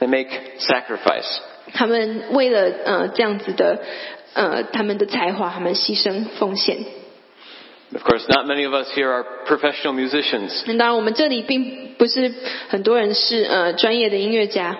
[0.00, 0.30] They make
[0.60, 1.40] sacrifice.
[1.74, 3.78] 他们为了呃这样子的
[4.33, 6.77] 呃他们的才华，他们牺牲奉献。
[7.93, 10.63] Of course, not many of us here are professional musicians.
[10.65, 12.33] 那当然，我们这里并不是
[12.69, 14.77] 很多人是呃专业的音乐家。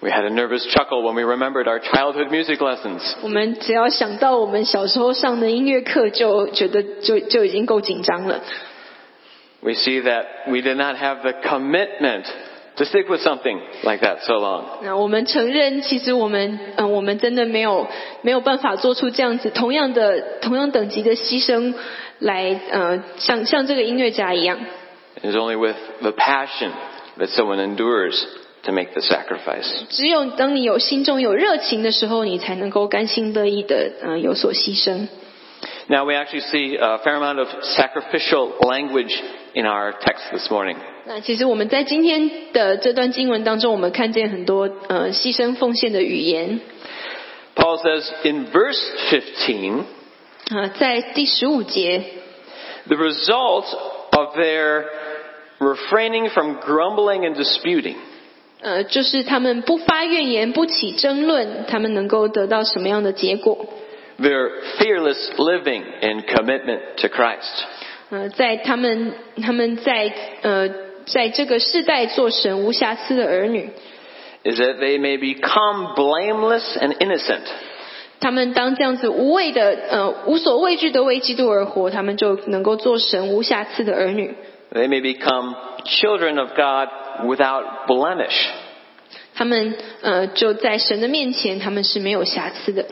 [0.00, 3.02] We had a nervous chuckle when we remembered our childhood music lessons.
[3.20, 8.40] 我们只要想到我们小时候上的音乐课，就觉得就就已经够紧张了。
[9.60, 12.26] We see that we did not have the commitment
[12.78, 14.64] to stick with something like that so long.
[14.82, 17.86] 那我们承认，其实我们嗯、呃我们真的没有
[18.22, 21.74] 没有办法做出这样子同样的同样等级的牺牲
[22.18, 24.58] 来呃像像这个音乐家一样。
[25.20, 26.70] It is only with the passion
[27.18, 28.24] that someone endures
[28.62, 29.66] to make the sacrifice.
[29.90, 35.08] 只有当你有心中有热情的时候，你才能够甘心乐意的呃有所牺牲。
[35.87, 39.13] Now we actually see a fair amount of sacrificial language
[39.53, 40.77] in our text this morning.
[41.05, 46.61] 那其实我们在今天的这段经文当中，我们看见很多呃牺牲奉献的语言。
[47.55, 48.79] Paul says in verse
[49.11, 49.83] 15,
[50.49, 52.03] 啊、在第十五节，
[52.87, 53.65] the result
[54.11, 54.85] of their
[55.59, 57.95] refraining from grumbling and disputing
[58.61, 63.67] 呃，就是他们不发怨言，不起争论，他们能够得到什么样的结果？
[64.19, 67.65] their fearless living and commitment to Christ.
[68.09, 70.13] 呃，在他们他们在
[70.43, 70.69] 呃
[71.05, 73.69] 在这个世代做神无瑕疵的儿女，
[74.43, 77.41] is that they may become blameless and innocent,
[78.19, 84.35] 他们当这样子无畏的呃无所畏惧的为基督而活，他们就能够做神无瑕疵的儿女。
[84.73, 86.89] they may become children of God
[87.25, 88.47] without blemish.
[89.35, 92.85] 他们呃就在神的面前，他们是没有瑕疵的。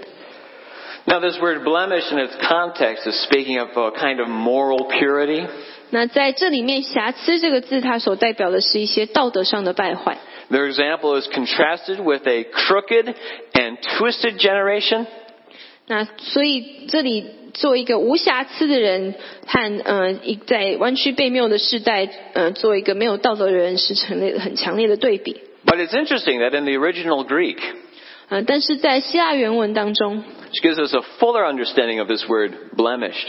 [1.06, 5.48] Now, this word blemish in its context is speaking of a kind of moral purity.
[5.90, 10.18] 那在这里面，瑕疵这个字，它所代表的是一些道德上的败坏。
[10.50, 13.14] Their example is contrasted with a crooked
[13.54, 15.06] and twisted generation
[15.88, 25.42] 那所以这里做一个无瑕疵的人和呃一在弯曲背谬的时代，呃做一个没有道德的人是成立很强烈的对比。
[25.66, 27.58] But it's interesting that in the original Greek,
[28.29, 33.29] 呃，但是在希腊原文当中，which gives us a fuller understanding of this word blemished,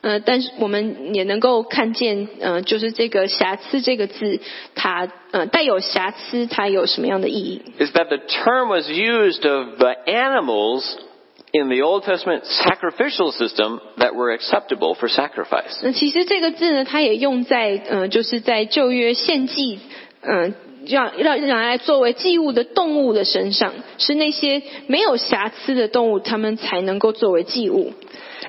[0.00, 4.40] 呃，但是我们也能够看见，呃，就是这个瑕疵这个字，
[4.74, 10.84] 它呃带有瑕疵，它有什么样的意义？is that the term was used of the animals
[11.52, 15.80] in the Old Testament sacrificial system that were acceptable for sacrifice.
[15.82, 19.80] 那其实这个字呢，它也用在呃，就是在旧约献祭，
[20.20, 20.54] 嗯、
[20.88, 27.92] 让让让来作为祭物的动物的身上，是那些没有瑕疵的动物，它们才能够作为祭物。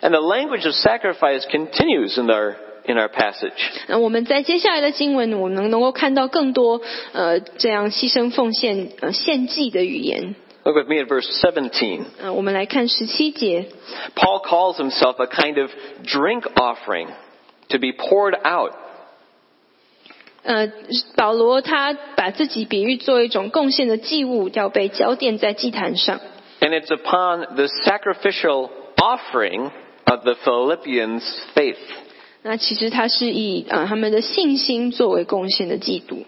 [0.02, 3.52] And the language of sacrifice continues in our, in our passage.
[3.88, 10.36] 那我们在接下来的经文，我们能能够看到更多呃这样牺牲奉献呃献祭的语言。
[10.64, 12.02] Look with me at verse 17.
[12.22, 13.66] 呃，我们来看十七节
[14.16, 15.72] ，Paul calls himself a kind of
[16.06, 17.08] drink offering
[17.70, 18.72] to be poured out.
[20.50, 20.68] 呃，
[21.16, 26.20] 保罗他把自己比喻作一种贡献的祭物，要被浇奠在祭坛上。
[26.60, 29.70] And it's upon the sacrificial offering
[30.06, 31.22] of the Philippians'
[31.54, 31.78] faith.
[32.42, 36.26] 那其实它是以呃他们的信心作为贡献的祭督。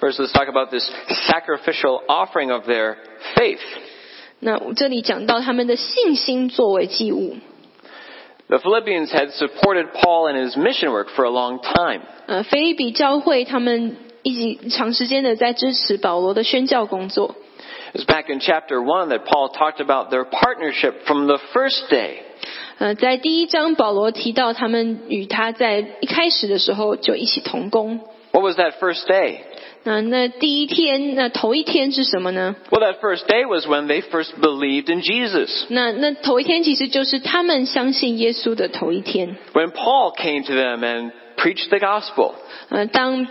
[0.00, 0.90] First, let's talk about this
[1.28, 2.96] sacrificial offering of their
[3.36, 3.60] faith.
[4.40, 7.36] 那这里讲到他们的信心作为祭物。
[8.52, 12.02] The Philippians had supported Paul in his mission work for a long time.
[12.26, 17.34] 呃，腓立比教会他们一直长时间的在支持保罗的宣教工作。
[17.94, 22.18] It was back in chapter 1 that Paul talked about their partnership from the first day.
[28.32, 29.40] What was that first day?
[29.83, 32.55] 那那第一天，那头一天是什么呢？
[32.69, 35.65] Well, that first day was when they first believed in Jesus.
[35.69, 39.37] 那那头一天其实就是他们相信耶稣的头一天。
[39.53, 42.33] When Paul came to them and preached the gospel.
[42.69, 43.27] 呃，当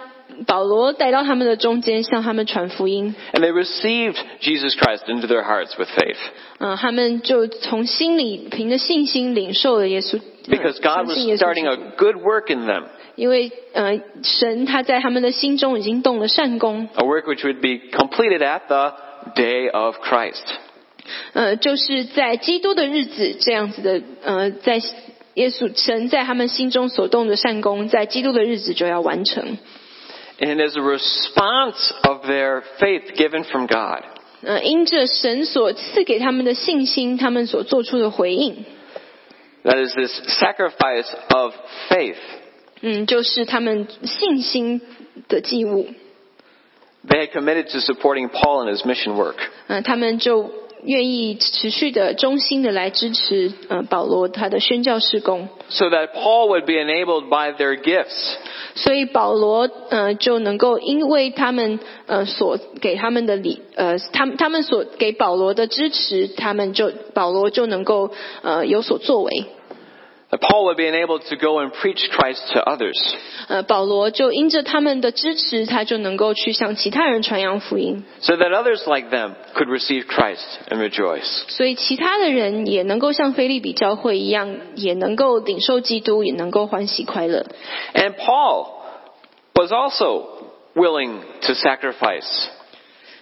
[0.46, 6.16] 保罗带到他们的中间，向他们传福音， And they received Jesus Christ into their hearts with faith.
[6.59, 12.85] 呃，他们就从心里凭着信心领受了耶稣，呃 Because God 相信耶 was 稣 starting 基督 a good work in them.
[13.20, 18.94] 因为呃，神他在他们的心中已经动了善功， A work which would be completed at the
[19.35, 20.42] day of Christ.
[21.33, 24.81] 呃，就是在基督的日子这样子的，呃，在
[25.35, 29.59] 耶稣神在他们心中所动的善功，在基督的日子就要完成。
[30.38, 34.02] And as a response of their faith given from God,
[34.42, 38.64] 呃，因着神所赐给他们的信心，他们所做出的回应，
[39.64, 41.55] that is this sacrifice of
[41.88, 42.16] faith,
[42.82, 44.82] 嗯，就是他们信心
[45.28, 45.88] 的祭物。
[47.08, 49.36] they had committed to supporting Paul in his mission work.
[49.67, 50.52] 嗯，他们就
[50.84, 58.36] 愿意持续的、忠心的来支持呃保罗他的宣教事工，So that Paul would be enabled by their gifts
[58.76, 68.12] 所以保罗呃就能够因为他们呃所给他们的礼呃他们他们所给保罗的支持，他们就保罗就能够
[68.44, 69.46] 呃有所作为。
[70.31, 72.96] that Paul would be enabled to go and preach Christ to others.
[73.48, 81.44] 呃，保罗就因着他们的支持，他就能够去向其他人传扬福音， so that others like them could receive Christ and rejoice.
[81.48, 87.46] 所以其他的人也能够像菲利比教会一样，也能够领受基督，也能够欢喜快乐。
[87.94, 88.72] And Paul
[89.55, 90.24] was also
[90.74, 92.48] willing to sacrifice.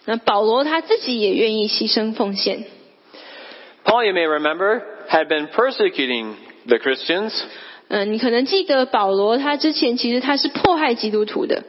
[0.06, 2.64] 那保罗他自己也愿意牺牲奉献。
[3.84, 4.80] Paul, you may remember,
[5.10, 7.32] had been persecuting the Christians
[7.88, 11.64] 嗯、你可能记得保罗他之前其实他是迫害基督徒的。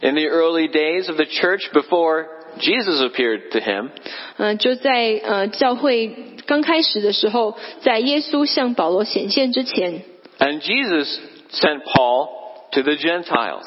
[0.00, 2.26] in the early days of the church before
[2.58, 3.90] Jesus appeared to him.
[4.38, 6.14] 嗯、就在呃教会
[6.46, 10.02] 刚开始的时候，在耶稣向保罗显现之前，
[10.38, 11.08] And Jesus
[11.52, 12.28] sent Paul
[12.72, 13.66] to the Gentiles,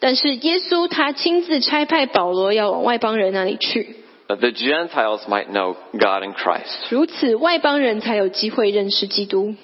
[0.00, 3.96] 但是耶稣他亲自差派保罗要往外邦人那里去，
[4.28, 6.90] that the Gentiles might know God in Christ.
[6.90, 9.54] 如此外邦人才有机会认识基督。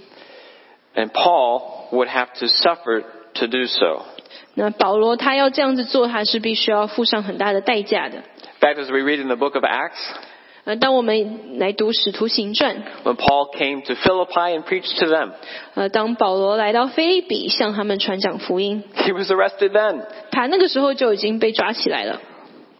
[0.94, 4.02] And Paul would have to suffer to do so.
[4.54, 8.16] 那保罗他要这样子做，他是必须要付上很大的代价的。
[8.18, 10.00] In fact, as we read in the book of Acts,
[10.64, 15.30] 呃，当我们来读《使徒行传》， when Paul came to Philippi and preached to them,
[15.74, 20.02] 呃，当保罗来到菲利比向他们传讲福音， he was arrested then.
[20.32, 22.20] 他那个时候就已经被抓起来了。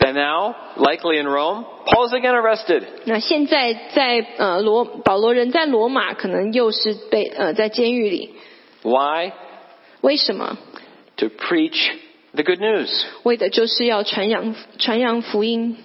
[0.02, 2.84] And now, likely in Rome, Paul is again arrested.
[3.04, 8.30] 那现在在呃罗保罗人在罗马，可能又是被呃在监狱里。
[8.82, 9.32] Why?
[10.00, 10.56] 为什么？
[11.16, 11.90] To preach
[12.32, 12.88] the good news.
[13.24, 15.76] 为的就是要传扬传扬福音。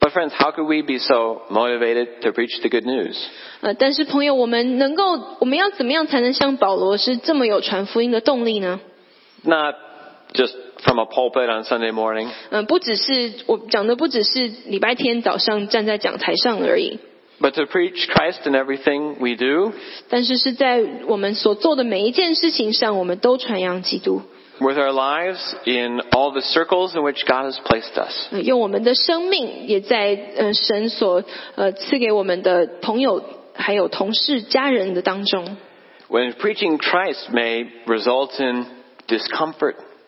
[0.00, 3.16] But friends, how could we be so motivated to preach the good news?
[3.60, 8.80] 呃，但是朋友，我们能够，我们要怎么样才能像保罗是这么有传福音的动力呢？
[9.42, 9.74] Not
[10.32, 10.54] just
[10.84, 16.98] from a pulpit on Sunday morning, 嗯、不只是我讲的，不只是礼拜天早上站在讲台上而已，
[17.40, 19.72] but to preach Christ in everything we do,
[20.08, 24.22] 但是是在我们所做的每一件事情上，我们都传扬基督，
[24.60, 28.28] with our lives, in all the circles in which God has placed us.
[28.32, 31.24] 呃用我们的生命，也在呃神所
[31.56, 33.22] 呃赐给我们的朋友、
[33.54, 35.56] 还有同事、家人的当中。
[36.08, 38.64] When preaching Christ may result in
[39.08, 39.74] discomfort,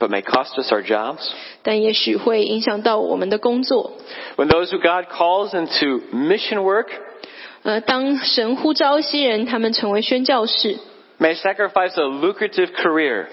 [0.00, 1.30] but may cost us our jobs,
[1.62, 3.92] 但也许会影响到我们的工作。
[4.36, 6.88] when those who God calls into mission work
[7.62, 10.76] 呃，当神呼召一些人，他们成为宣教士，
[11.18, 13.26] may sacrifice a lucrative career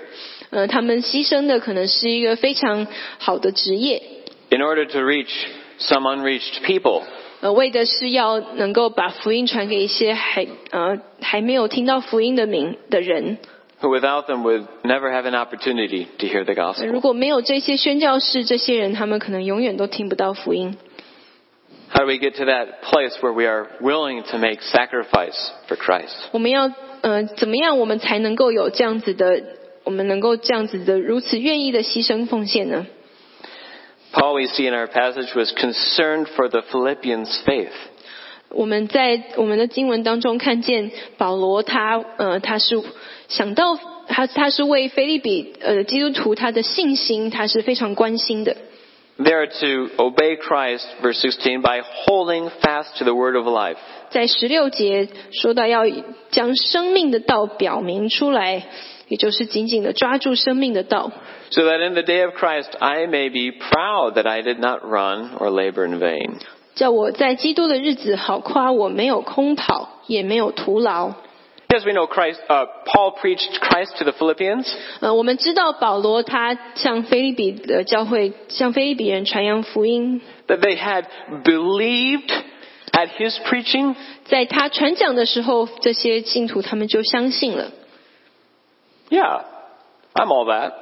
[0.49, 2.87] 呃，他们牺牲的可能是一个非常
[3.17, 4.01] 好的职业，
[4.49, 5.31] in order to reach
[5.79, 7.03] some unreached people.
[7.41, 13.37] 呃，为的是要能够把福音传给一些还呃还没有听到福音的民的人。
[13.81, 16.87] who without them would never have an opportunity to hear the 呃 gospel.
[16.87, 20.77] 如果没有这些宣教士，这些人他们可能永远都听不到福音。
[21.91, 25.37] How do we get to that place where we are willing to make sacrifice
[25.67, 26.15] for Christ?
[26.31, 29.43] 我们要呃怎么样，我们才能够有这样子的，
[29.83, 32.87] 我们能够这样子的如此愿意的牺牲奉献呢？
[34.13, 37.73] Paul, we see in our passage, was concerned for the Philippians' faith.
[38.50, 42.82] 我们在我们的经文当中看见保罗他呃他是
[43.28, 48.56] 想到他他是为菲利比呃基督徒他的信心他是非常关心的。
[49.18, 53.76] They are to obey Christ, verse 16, by holding fast to the word of life.
[54.10, 55.82] 在十六节说到要
[56.30, 58.62] 将生命的道表明出来，
[59.08, 61.10] 也就是紧紧的抓住生命的道
[61.50, 65.36] ，So that in the day of Christ I may be proud that I did not run
[65.36, 66.36] or labor in vain.
[66.78, 71.08] 叫我在基督的日子好夸我没有空跑，也没有徒劳。
[71.68, 74.64] Yes, we know Christ, uh, Paul preached Christ to the Philippians,
[75.00, 81.04] 呃，我们知道保罗他向菲利比的教会，向菲利比人传扬福音，that they had
[81.42, 82.30] believed
[82.92, 87.72] at his preaching, 在他传讲的时候，这些信徒他们就相信了。
[89.10, 89.42] yeah,
[90.14, 90.74] I'm all that.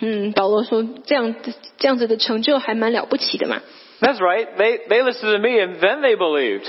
[0.00, 1.34] 嗯，保罗说这样
[1.76, 3.60] 这样子的成就还蛮了不起的嘛。
[4.00, 4.46] That's right.
[4.56, 6.64] They they listened to me and then they believed.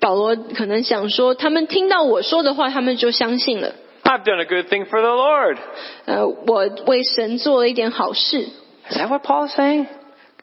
[0.00, 3.74] 保罗可能想说，他们听到我说的话，他们就相信了。
[4.02, 5.58] I've done a good thing for the Lord.
[6.06, 8.48] 呃，我为神做了一点好事。
[8.90, 9.86] Is that what Paul is saying?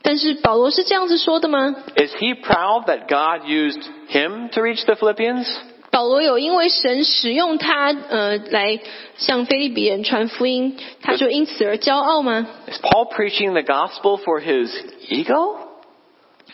[0.01, 5.47] 但是保罗是这样子说的吗？Is he proud that God used him to reach the Philippians?
[5.91, 8.79] 保罗有因为神使用他，呃，来
[9.17, 14.69] 向腓立比人传福音，他就因此而骄傲吗？Is Paul preaching the gospel for his
[15.07, 15.57] ego?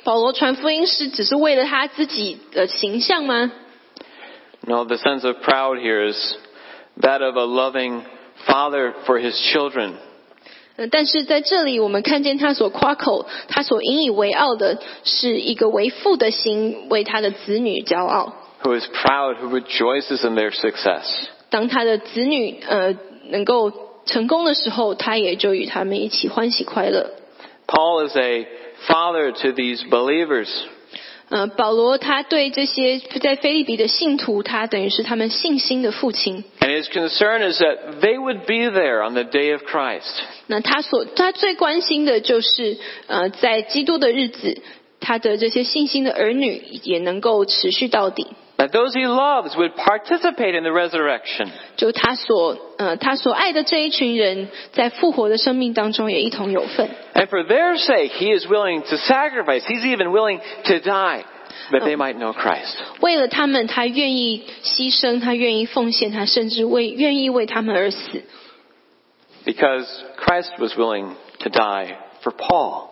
[0.03, 3.53] 保罗传福音是只是为了他自己的形象吗？
[4.67, 6.37] No, the sense of proud here is
[7.01, 8.03] that of a loving
[8.47, 9.93] father for his children.
[10.77, 18.35] 呃，但是在这里，我们看见他所夸口、他所引以为傲的，是一个为父的心，为他的子女骄傲。
[18.65, 21.05] who is proud, who rejoices in their success.
[21.51, 22.97] 当他的子女呃
[23.29, 23.71] 能够
[24.07, 27.11] 成功的时候，他也就与他们一起欢喜快乐。
[27.67, 28.47] Paul is a
[28.88, 30.50] father to these believers.
[31.30, 36.44] 呃，保罗他对这些在菲利比的信徒，他等于是他们信心的父亲。
[36.60, 40.10] And his concern is that they would be there on the day of Christ.
[40.48, 44.60] 那他所他最关心的就是，呃，在基督的日子，
[45.00, 48.26] 他的这些信心的儿女也能够持续到底。
[48.59, 51.51] That those he loves would participate in the resurrection.
[51.77, 56.89] 就他所呃他所爱的这一群人，在复活的生命当中也一同有份。
[57.15, 59.65] And for their sake, he is willing to sacrifice.
[59.65, 61.25] He's even willing to die
[61.73, 62.77] that they might know Christ.
[63.01, 68.23] 为了他们，他愿意牺牲，他愿意奉献，他甚至为愿意为他们而死。
[69.45, 72.91] Because Christ was willing to die for Paul.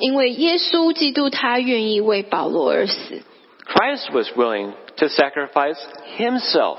[0.00, 3.22] 因为耶稣基督他愿意为保罗而死，
[3.64, 5.78] Christ was willing to sacrifice
[6.16, 6.78] himself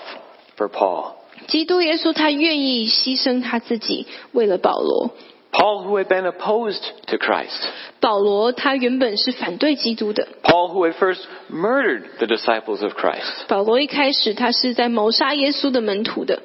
[0.57, 1.13] for Paul.
[1.47, 5.11] 基督耶稣他愿意牺牲他自己为了保罗。
[5.51, 7.55] Paul, who had been opposed to Christ.
[8.01, 13.47] 保罗他原本是反对基督的， Paul, who had first murdered the disciples of Christ.
[13.47, 16.41] 保罗一开始他是在谋杀耶稣的门徒的，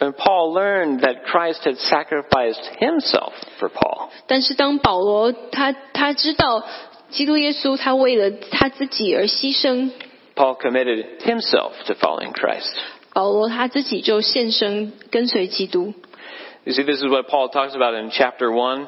[0.00, 4.08] And Paul learned that Christ had sacrificed himself for Paul.
[4.26, 6.64] 但是当保罗他他知道
[7.10, 9.90] 基督耶稣他为了他自己而牺牲，
[10.34, 12.74] Paul committed himself to following Christ.
[13.12, 15.94] 保罗他自己就献身跟随基督。
[16.64, 18.86] You see, this is what Paul talks about in chapter 1.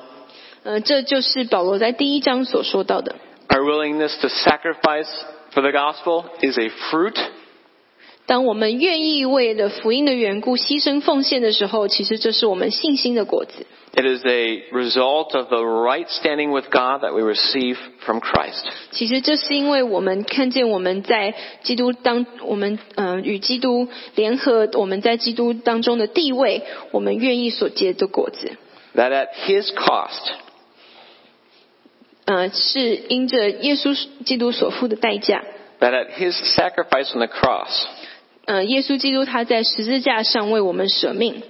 [0.62, 3.16] 呃，这就是保罗在第一章所说到的。
[3.48, 5.08] Our willingness to sacrifice
[5.52, 7.16] for the gospel is a fruit
[8.24, 13.66] 当我们愿意为了福音的缘故牺牲奉献的时候，其实这是我们信心的果子。
[13.96, 18.64] It is a result of the right standing with God that we receive from Christ.
[18.90, 28.56] 其实这是因为我们看见我们在基督当，我们呃与基督联合，我们在基督当中的地位，我们愿意所结的果子，
[28.94, 30.32] That at his cost,
[32.24, 33.94] 呃，是因着耶稣
[34.24, 35.44] 基督所付的代价。
[35.80, 37.84] that at his sacrifice on the cross,
[38.46, 41.42] 呃，耶稣基督他在十字架上为我们舍命，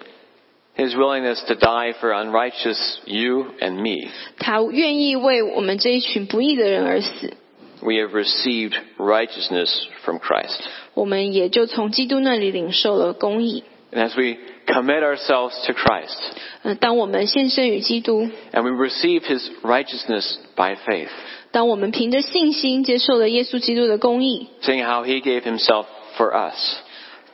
[0.77, 7.35] his willingness to die for unrighteous you and me, 他愿意为我们这一群不义的人而死，
[7.81, 9.71] we have received righteousness
[10.03, 10.61] from Christ.
[10.95, 13.65] 我们也就从基督那里领受了公义。
[13.93, 16.17] And as we commit ourselves to Christ
[16.63, 21.11] 呃，当我们献身于基督， and we receive his righteousness by faith,
[21.51, 25.85] 当我们凭着信心接受了耶稣基督的公义， seeing how he gave himself
[26.17, 26.77] for us,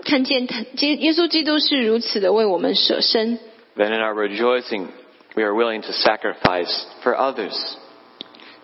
[0.04, 3.38] 看见他基耶稣基督是如此的为我们舍身，
[3.76, 4.86] then in our rejoicing,
[5.34, 7.54] we are willing to sacrifice for others.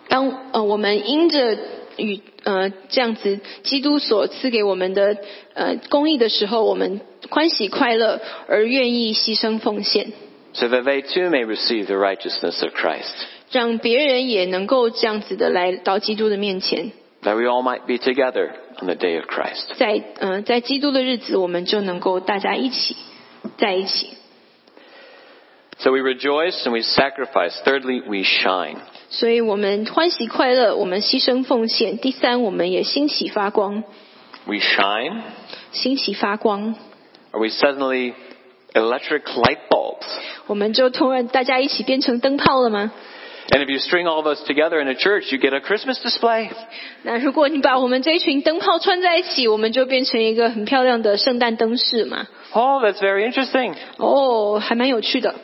[0.07, 1.57] 当呃我们因着
[1.97, 5.17] 与呃这样子基督所赐给我们的
[5.53, 10.13] 呃公义的时候，我们欢喜快乐而愿意牺牲奉献，
[10.53, 16.91] so that they too may receive the righteousness of Christ, 让别人也能够这样子的来到基督的面前，
[17.23, 19.74] that we all might be together On the day of Christ.
[19.76, 22.96] 在嗯在基督的日子，我们就能够大家一起
[23.58, 24.10] 在一起。
[25.78, 27.54] So we rejoice and we sacrifice.
[27.64, 28.76] Thirdly, we shine.
[29.08, 31.98] 所以我们欢喜快乐，我们牺牲奉献。
[31.98, 33.82] 第三，我们也欣喜发光
[34.44, 35.22] ，We shine.
[35.72, 36.74] 欣喜发光
[37.32, 38.12] ，Are we suddenly
[38.74, 40.04] electric light bulbs?
[40.46, 42.92] 我们就突然大家一起变成灯泡了吗？
[43.51, 46.49] And if you string all those together in a church, you get a Christmas display.
[47.03, 52.27] 那如果你把我们这一群灯泡串在一起，我们就变成一个很漂亮的圣诞灯饰嘛。
[52.53, 53.75] Oh, that's very interesting.
[53.97, 55.35] 哦，还蛮有趣的。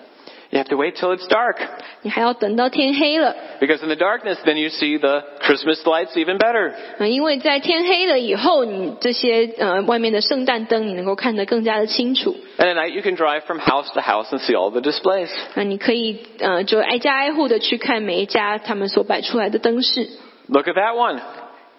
[0.50, 1.60] You have to wait till it's dark.
[2.02, 6.74] 你还要等到天黑了， Because in the darkness, then you see the Christmas lights even better.
[6.98, 12.36] 嗯，因为在天黑了以后，你这些呃外面的圣诞灯，你能够看得更加的清楚。
[12.58, 15.30] And at night, you can drive from house to house and see all the displays.
[15.56, 20.10] 那你可以呃就挨家挨户的去看每一家他们所摆出来的灯饰。
[20.50, 21.22] Look at that one.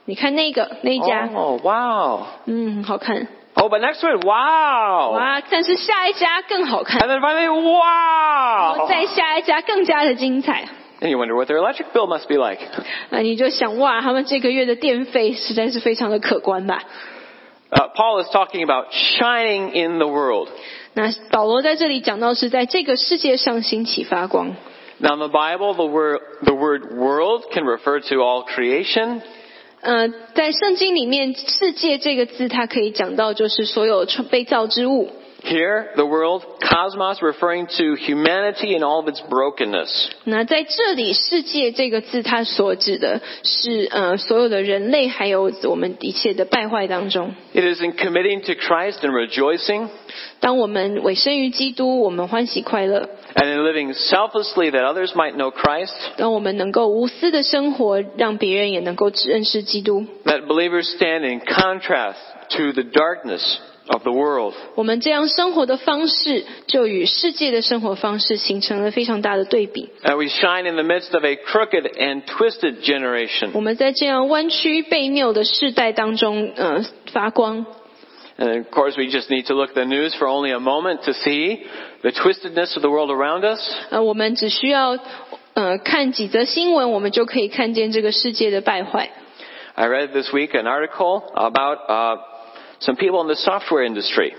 [0.06, 2.26] 你看那个那一家， Oh, wow.
[2.46, 3.28] 嗯，很好看。
[3.56, 5.12] Oh, but next one, wow.
[5.12, 5.42] 哇！
[5.50, 8.88] 但是下一家更好 And 看， then finally, 然后 wow.
[8.88, 10.68] 再下一家更加的精彩。
[11.00, 12.60] And you wonder what their electric bill must be like.
[13.10, 16.82] 那你就想哇，他们这个月的电费实在是非常的可观吧？
[17.70, 20.48] Uh, Paul is talking about shining in the world.
[20.94, 24.54] 那保罗在这里讲到是在这个世界上兴起发光。
[24.98, 29.22] Now, in the Bible, the word, the word world can refer to all creation,
[29.81, 35.09] 呃，在圣经里面，“世界”这个字，它可以讲到就是所有创被造之物。
[35.43, 40.09] Here, the world, cosmos, referring to humanity and all of its brokenness.
[40.25, 47.33] 那在这里，“世界”这个字，它所指的是呃所有的人类，还有我们一切的败坏当中。
[47.53, 49.87] It is in committing to Christ and rejoicing,
[50.41, 60.06] 当我们委身于基督，我们欢喜快乐；and in living selflessly that others might know Christ, 当我们能够无私的生活，让别人也能够认识基督。
[60.24, 62.16] that believers stand in contrast
[62.50, 63.42] to the darkness
[63.88, 64.54] of the world.
[64.76, 69.90] 我们这样生活的方式，就与世界的生活方式形成了非常大的对比。
[70.04, 73.50] And we shine in the midst of a crooked and twisted generation.
[73.54, 77.66] 我们在这样弯曲背谬的世代当中，呃，发光。
[78.38, 81.02] And of course, we just need to look at the news for only a moment
[81.04, 81.66] to see
[82.02, 83.60] the twistedness of the world around us.
[83.90, 84.98] 呃，我们只需要
[85.54, 89.10] 呃看几则新闻，我们就可以看见这个世界的败坏。
[89.74, 92.16] I read this week an article about uh,
[92.80, 94.32] some people in the software industry.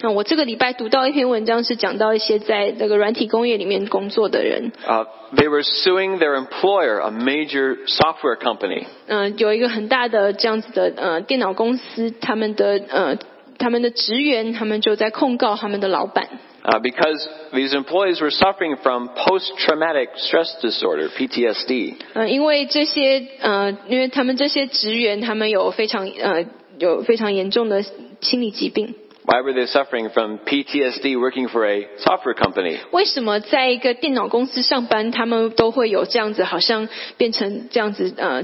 [0.00, 8.84] 那我这个礼拜读到一篇文章，是讲到一些在这个软体工业里面工作的人， Uh, they were suing their employer, a major software company.
[9.08, 13.18] 嗯、有一个很大的这样子的呃电脑公司，他们的呃
[13.58, 16.28] 他们的职员，他们就在控告他们的老板。
[16.64, 21.94] Uh, because these employees were suffering from post-traumatic stress disorder, PTSD.
[22.14, 26.44] 呃，因为这些呃，因为他们这些职员，他们有非常呃
[26.78, 27.82] 有非常严重的
[28.20, 28.94] 心理疾病。
[29.24, 32.78] Why were they suffering from PTSD working for a software company?
[32.92, 38.42] 为什么在一个电脑公司上班，他们都会有这样子，好像变成这样子呃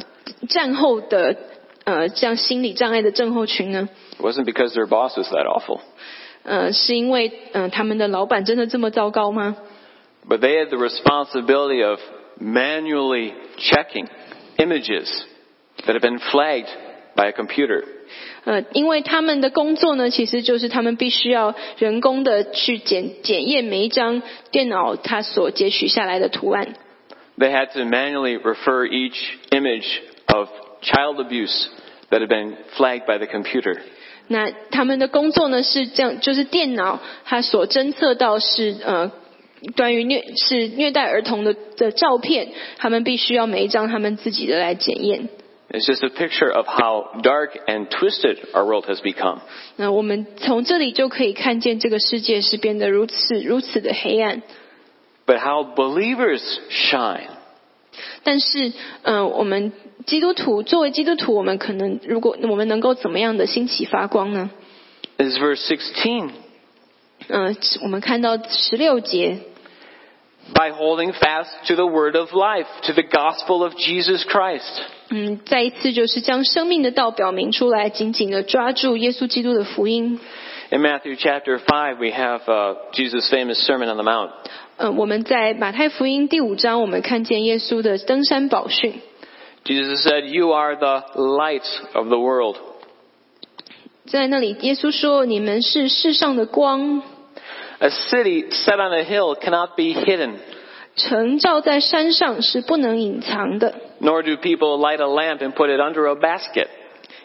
[0.48, 1.36] 战后的
[1.93, 5.79] 呃这样心理障碍的症候群呢？It wasn't because their boss was that awful,
[6.43, 9.57] 呃，是因为呃他们的老板真的这么糟糕吗
[10.27, 11.99] ？but they had the responsibility of
[12.39, 14.07] manually checking
[14.57, 15.09] images
[15.85, 16.69] that have been flagged
[17.15, 17.83] by a computer.
[18.45, 24.21] 呃，因为他们的工作呢，其实就是他们必须要人工的去检检验每一张
[24.51, 26.75] 电脑它所截取下来的图案。
[27.37, 29.17] They had to manually refer each
[29.51, 29.85] image
[30.27, 30.49] of
[30.81, 31.67] child abuse
[32.10, 33.78] that had been flagged by the computer.
[34.28, 39.12] 那他们的工作呢是这样，就是电脑它所侦测到是呃
[39.76, 42.48] 关于虐是虐待儿童的的照片，
[42.78, 45.28] 他们必须要每一张他们自己的来检验。
[45.70, 49.40] It's just a picture of how dark and twisted our world has become.
[49.76, 54.42] 那我们从这里就可以看见这个世界是变得如此如此的黑暗。
[55.26, 57.28] But how believers shine.
[58.22, 59.72] 但是，呃，我们
[60.08, 64.50] 基督徒作为基督徒，我们可能如果我们能够怎么样的兴起发光呢？
[65.16, 66.30] This is verse 16.
[67.28, 69.38] 嗯、我们看到十六节，
[70.52, 74.82] By holding fast to the word of life, to the gospel of Jesus Christ.
[75.08, 80.20] 嗯，再一次就是将生命的道表明出来，紧紧的抓住耶稣基督的福音。
[80.70, 84.30] In Matthew chapter 5, we have uh, Jesus' famous Sermon on the Mount.
[84.76, 89.00] 嗯，我们在马太福音第五章，我们看见耶稣的登山宝训。
[89.68, 92.56] Jesus said, You are the light of the world.
[94.06, 97.02] 在那里，耶稣说：“你们是世上的光，
[97.78, 100.34] A city set on a hill cannot be hidden,
[100.94, 103.74] 城照在山上是不能隐藏的。
[104.00, 106.68] nor do people light a lamp and put it under a basket,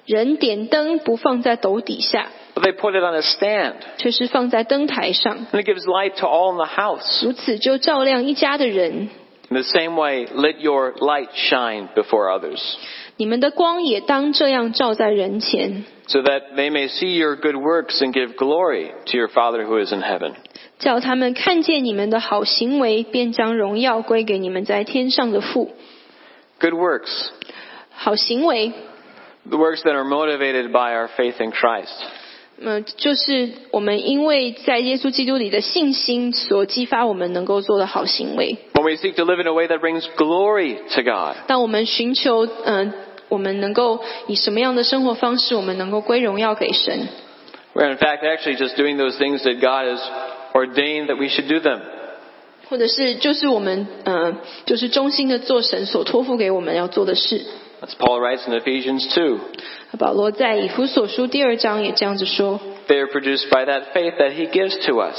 [0.05, 6.53] 人点灯不放在斗底下， but they put it on a stand, 却是放在灯台上， and it gives light to all
[6.53, 7.25] in the house.
[7.25, 9.09] 如此就照亮一家的人。
[9.53, 12.61] In the same way, let your light shine before others,
[13.17, 19.65] 你们的光也当这样照在人前， so that they may see your good works and give glory to your Father
[19.65, 20.35] who is in heaven.
[20.77, 25.71] 叫他们看见你们的好行为，便将荣耀归给你们在天上的父。
[26.59, 27.29] Good works,
[27.89, 28.71] 好行为，
[29.49, 31.89] the works that are motivated by our faith in Christ.
[32.61, 38.57] 呃，就是我们因为在耶稣基督里的信心所激发我们能够做的好行为。
[38.73, 41.35] When we seek to live in a way that brings glory to God.
[41.47, 42.93] 当我们寻求，嗯、
[43.29, 47.07] 我们能够以什么样的生活方式，我们能够归荣耀给神？
[47.73, 50.01] We're in fact actually just doing those things that God has
[50.53, 51.79] ordained that we should do them.
[52.67, 54.35] 或者是就是我们，呃，
[54.65, 57.45] 就是衷心的做神所托付给我们要做的事。
[57.81, 59.39] As Paul writes in Ephesians 2.
[59.97, 65.17] 保罗在以弗所书第二章也这样子说， They are produced by that faith that he gives to us.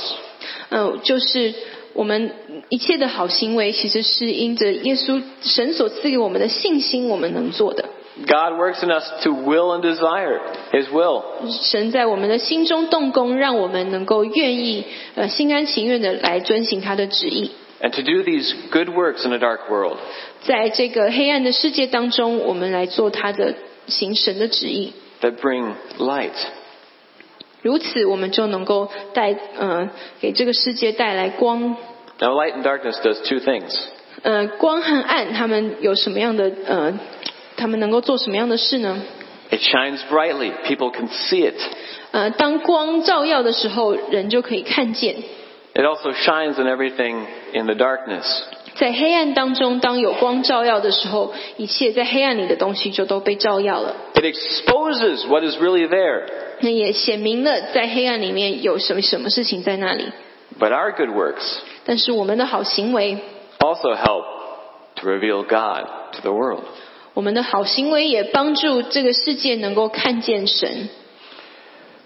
[0.71, 1.53] 嗯、就是
[1.93, 2.33] 我们
[2.68, 7.85] 一切的好行为，其实是因着耶稣神所赐给我们的信心，我们能做的。
[8.27, 10.41] God works in us to will and desire
[10.73, 11.23] his will.
[11.62, 17.51] 神在我们的心中动工，让我们能够愿意，呃，心甘情愿的来遵行他的旨意。
[17.81, 19.97] And to do these good works in a dark world.
[20.43, 23.55] 在这个黑暗的世界当中，我们来做他的
[23.87, 24.93] 行神的旨意。
[25.21, 26.33] that bring light.
[27.62, 29.91] 如此，我们就能够带，呃，
[30.21, 31.77] 给这个世界带来光。
[32.18, 33.79] Now, light and darkness does two things.
[34.23, 36.99] 呃，光和暗，他们有什么样的，呃，
[37.57, 39.03] 他们能够做什么样的事呢？
[39.51, 40.53] It shines brightly.
[40.64, 41.57] People can see it.
[42.12, 45.16] 呃，当光照耀的时候，人就可以看见。
[45.75, 48.25] It also shines in everything in the darkness.
[48.75, 53.95] 在黑暗当中，当有光照耀的时候，一切在黑暗里的东西就都被照耀了。
[54.14, 56.25] It exposes what is really there.
[56.61, 60.07] 那也显明了在黑暗里面有什么什么事情在那里。
[60.59, 63.18] But our good works 但是我们的好行为，
[63.59, 64.25] also help
[64.97, 66.64] to reveal God to the world.
[67.14, 70.89] 我们的好行为也帮助这个世界能够看见神。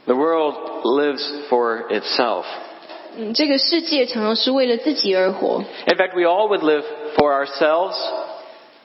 [0.07, 0.55] The world
[0.85, 2.45] lives for itself.
[3.18, 5.64] 嗯，这个世界常常是为了自己而活。
[5.88, 6.84] In fact, we all would live
[7.16, 7.96] for ourselves,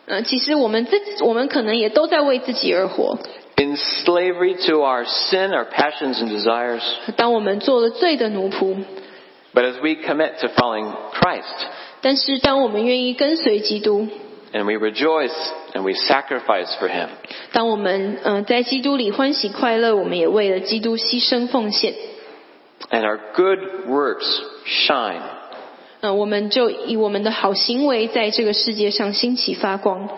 [0.06, 3.18] 呃，其实我们自己，我们可能也都在为自己而活。
[3.56, 6.82] in slavery to our sin, our passions, and desires.
[7.16, 8.76] 当我们做了罪的奴仆
[9.54, 11.44] ，But as we commit to following Christ,
[12.00, 14.08] 但是当我们愿意跟随基督
[14.52, 15.32] ，and we rejoice
[15.72, 17.08] and we sacrifice for Him,
[17.52, 21.94] 当我们呃在基督里欢喜快乐，我们也为了基督牺牲奉献。
[22.91, 25.21] and our good works shine,
[26.01, 30.09] 嗯、我们就以我们的好行为在这个世界上兴起发光。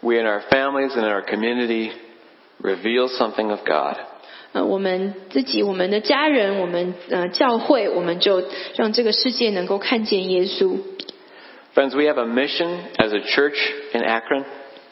[0.00, 1.90] we in our families and in our community
[2.62, 3.96] reveal something of God.
[4.52, 8.42] 呃，我们自己、我们的家人、我们呃教会，我们就
[8.74, 10.78] 让这个世界能够看见耶稣。
[11.74, 13.54] Friends, we have a mission as a church
[13.92, 14.44] in Akron.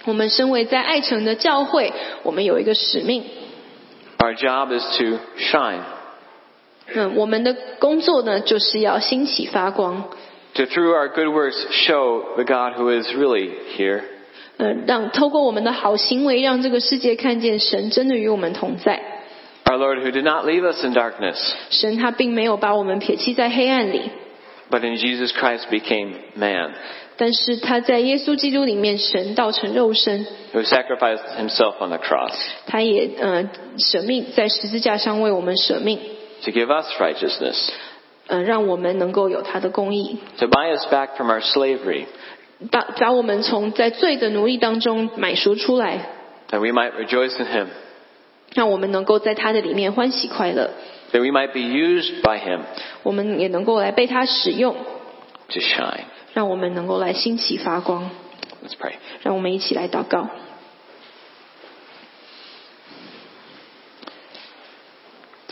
[0.05, 1.93] 我们身为在爱城的教会，
[2.23, 3.25] 我们有一个使命。
[4.19, 5.81] Our job is to shine,
[6.95, 10.05] 嗯，我们的工作呢，就是要兴起发光，
[10.55, 14.03] to through our good works show the God who is really here.
[14.57, 19.01] 呃，让透过我们的好行为，让这个世界看见神真的与我们同在。
[19.65, 21.37] Our Lord who did not leave us in darkness,
[21.69, 24.11] 神他并没有把我们撇弃在黑暗里，
[24.71, 26.73] but in Jesus Christ became man,
[27.19, 32.33] 但是他在耶稣基督里面，神道成肉身， who sacrificed himself on the cross
[32.67, 36.01] 他也呃舍命在十字架上为我们舍命，
[36.43, 37.71] to give us righteousness,
[38.27, 42.05] 呃，让我们能够有他的公义， to buy us back from our slavery,
[42.71, 46.09] 把把我们从在罪的奴隶当中买赎出来，
[46.51, 47.67] that we might rejoice in him,
[48.55, 50.71] 让我们能够在他的里面欢喜快乐，
[51.13, 52.61] that we might be used by him
[53.03, 54.75] 我们也能够来被他使用，
[55.49, 56.01] to shine.
[56.35, 58.11] 让我们能够来兴起发光。
[58.65, 58.93] Let's pray.
[59.23, 60.29] 让我们一起来祷告。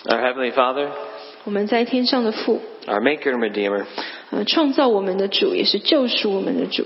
[0.04, 0.88] Our Heavenly Father,
[1.44, 3.84] 我们在天上的父， our Maker and Redeemer.
[4.30, 6.84] 呃，创造我们的主，也是救赎我们的主。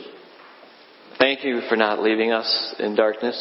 [1.18, 3.34] Thank you for not leaving us in darkness.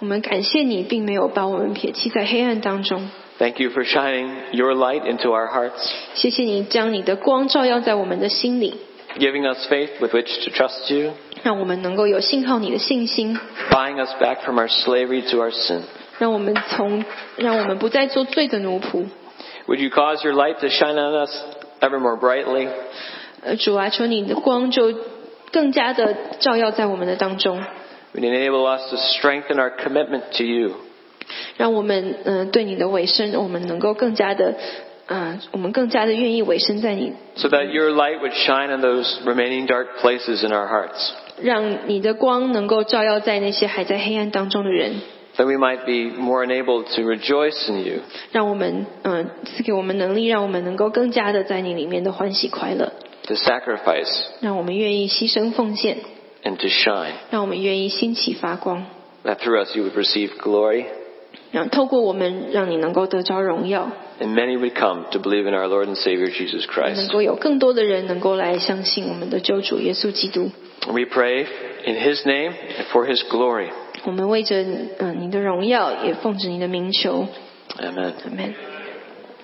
[0.00, 3.08] 我们感谢你，并没有把我们撇弃在黑暗当中。
[3.38, 8.74] Thank you for shining your light into our hearts, 谢谢你将你的光照耀在我们的心里，
[9.18, 11.12] giving us faith with which to trust you,
[11.42, 13.38] 让我们能够有信靠你的信心，
[13.70, 15.80] buying us back from our slavery to our sin.
[16.18, 17.04] 让我们从
[17.36, 19.06] 让我们不再做罪的奴仆。
[19.66, 21.30] Would you cause your light to shine on us
[21.80, 22.68] ever more brightly?
[23.42, 24.92] 呃，主啊，求你的光就
[25.52, 27.62] 更加的照耀在我们的当中，
[28.14, 30.72] Would enable us to strengthen our commitment to you,
[31.56, 34.54] 让我们嗯、呃对你的委身，我们能够更加的
[35.06, 45.00] 嗯、呃我们更加的愿意委身在你， so that your light would shine on those remaining dark places in our hearts, 让你的光能够照耀在那些还在黑暗当中的人，
[45.36, 48.00] that we might be more enabled to rejoice in you,
[48.32, 52.92] 让我们嗯、呃赐给我们能力，让我们能够更加的在你里面的欢喜快乐，
[53.26, 55.98] to sacrifice, 让我们愿意牺牲奉献，
[56.44, 57.12] and to shine.
[57.30, 58.86] 让我们愿意兴起发光，
[59.24, 60.86] That through us you would receive glory,
[61.52, 67.12] 让透过我们，让你能够得着荣耀， and many would come to believe in our Lord and Savior Jesus 能 Christ.
[67.12, 70.50] 够有更多的人能够来相信我们的救主耶稣基督。
[70.86, 71.46] We pray
[71.84, 73.68] in His name and for His glory.
[74.05, 77.27] 我们为着嗯、呃你的荣耀，也奉着你的名求
[77.77, 78.13] ，Amen.
[78.23, 78.74] 阿门。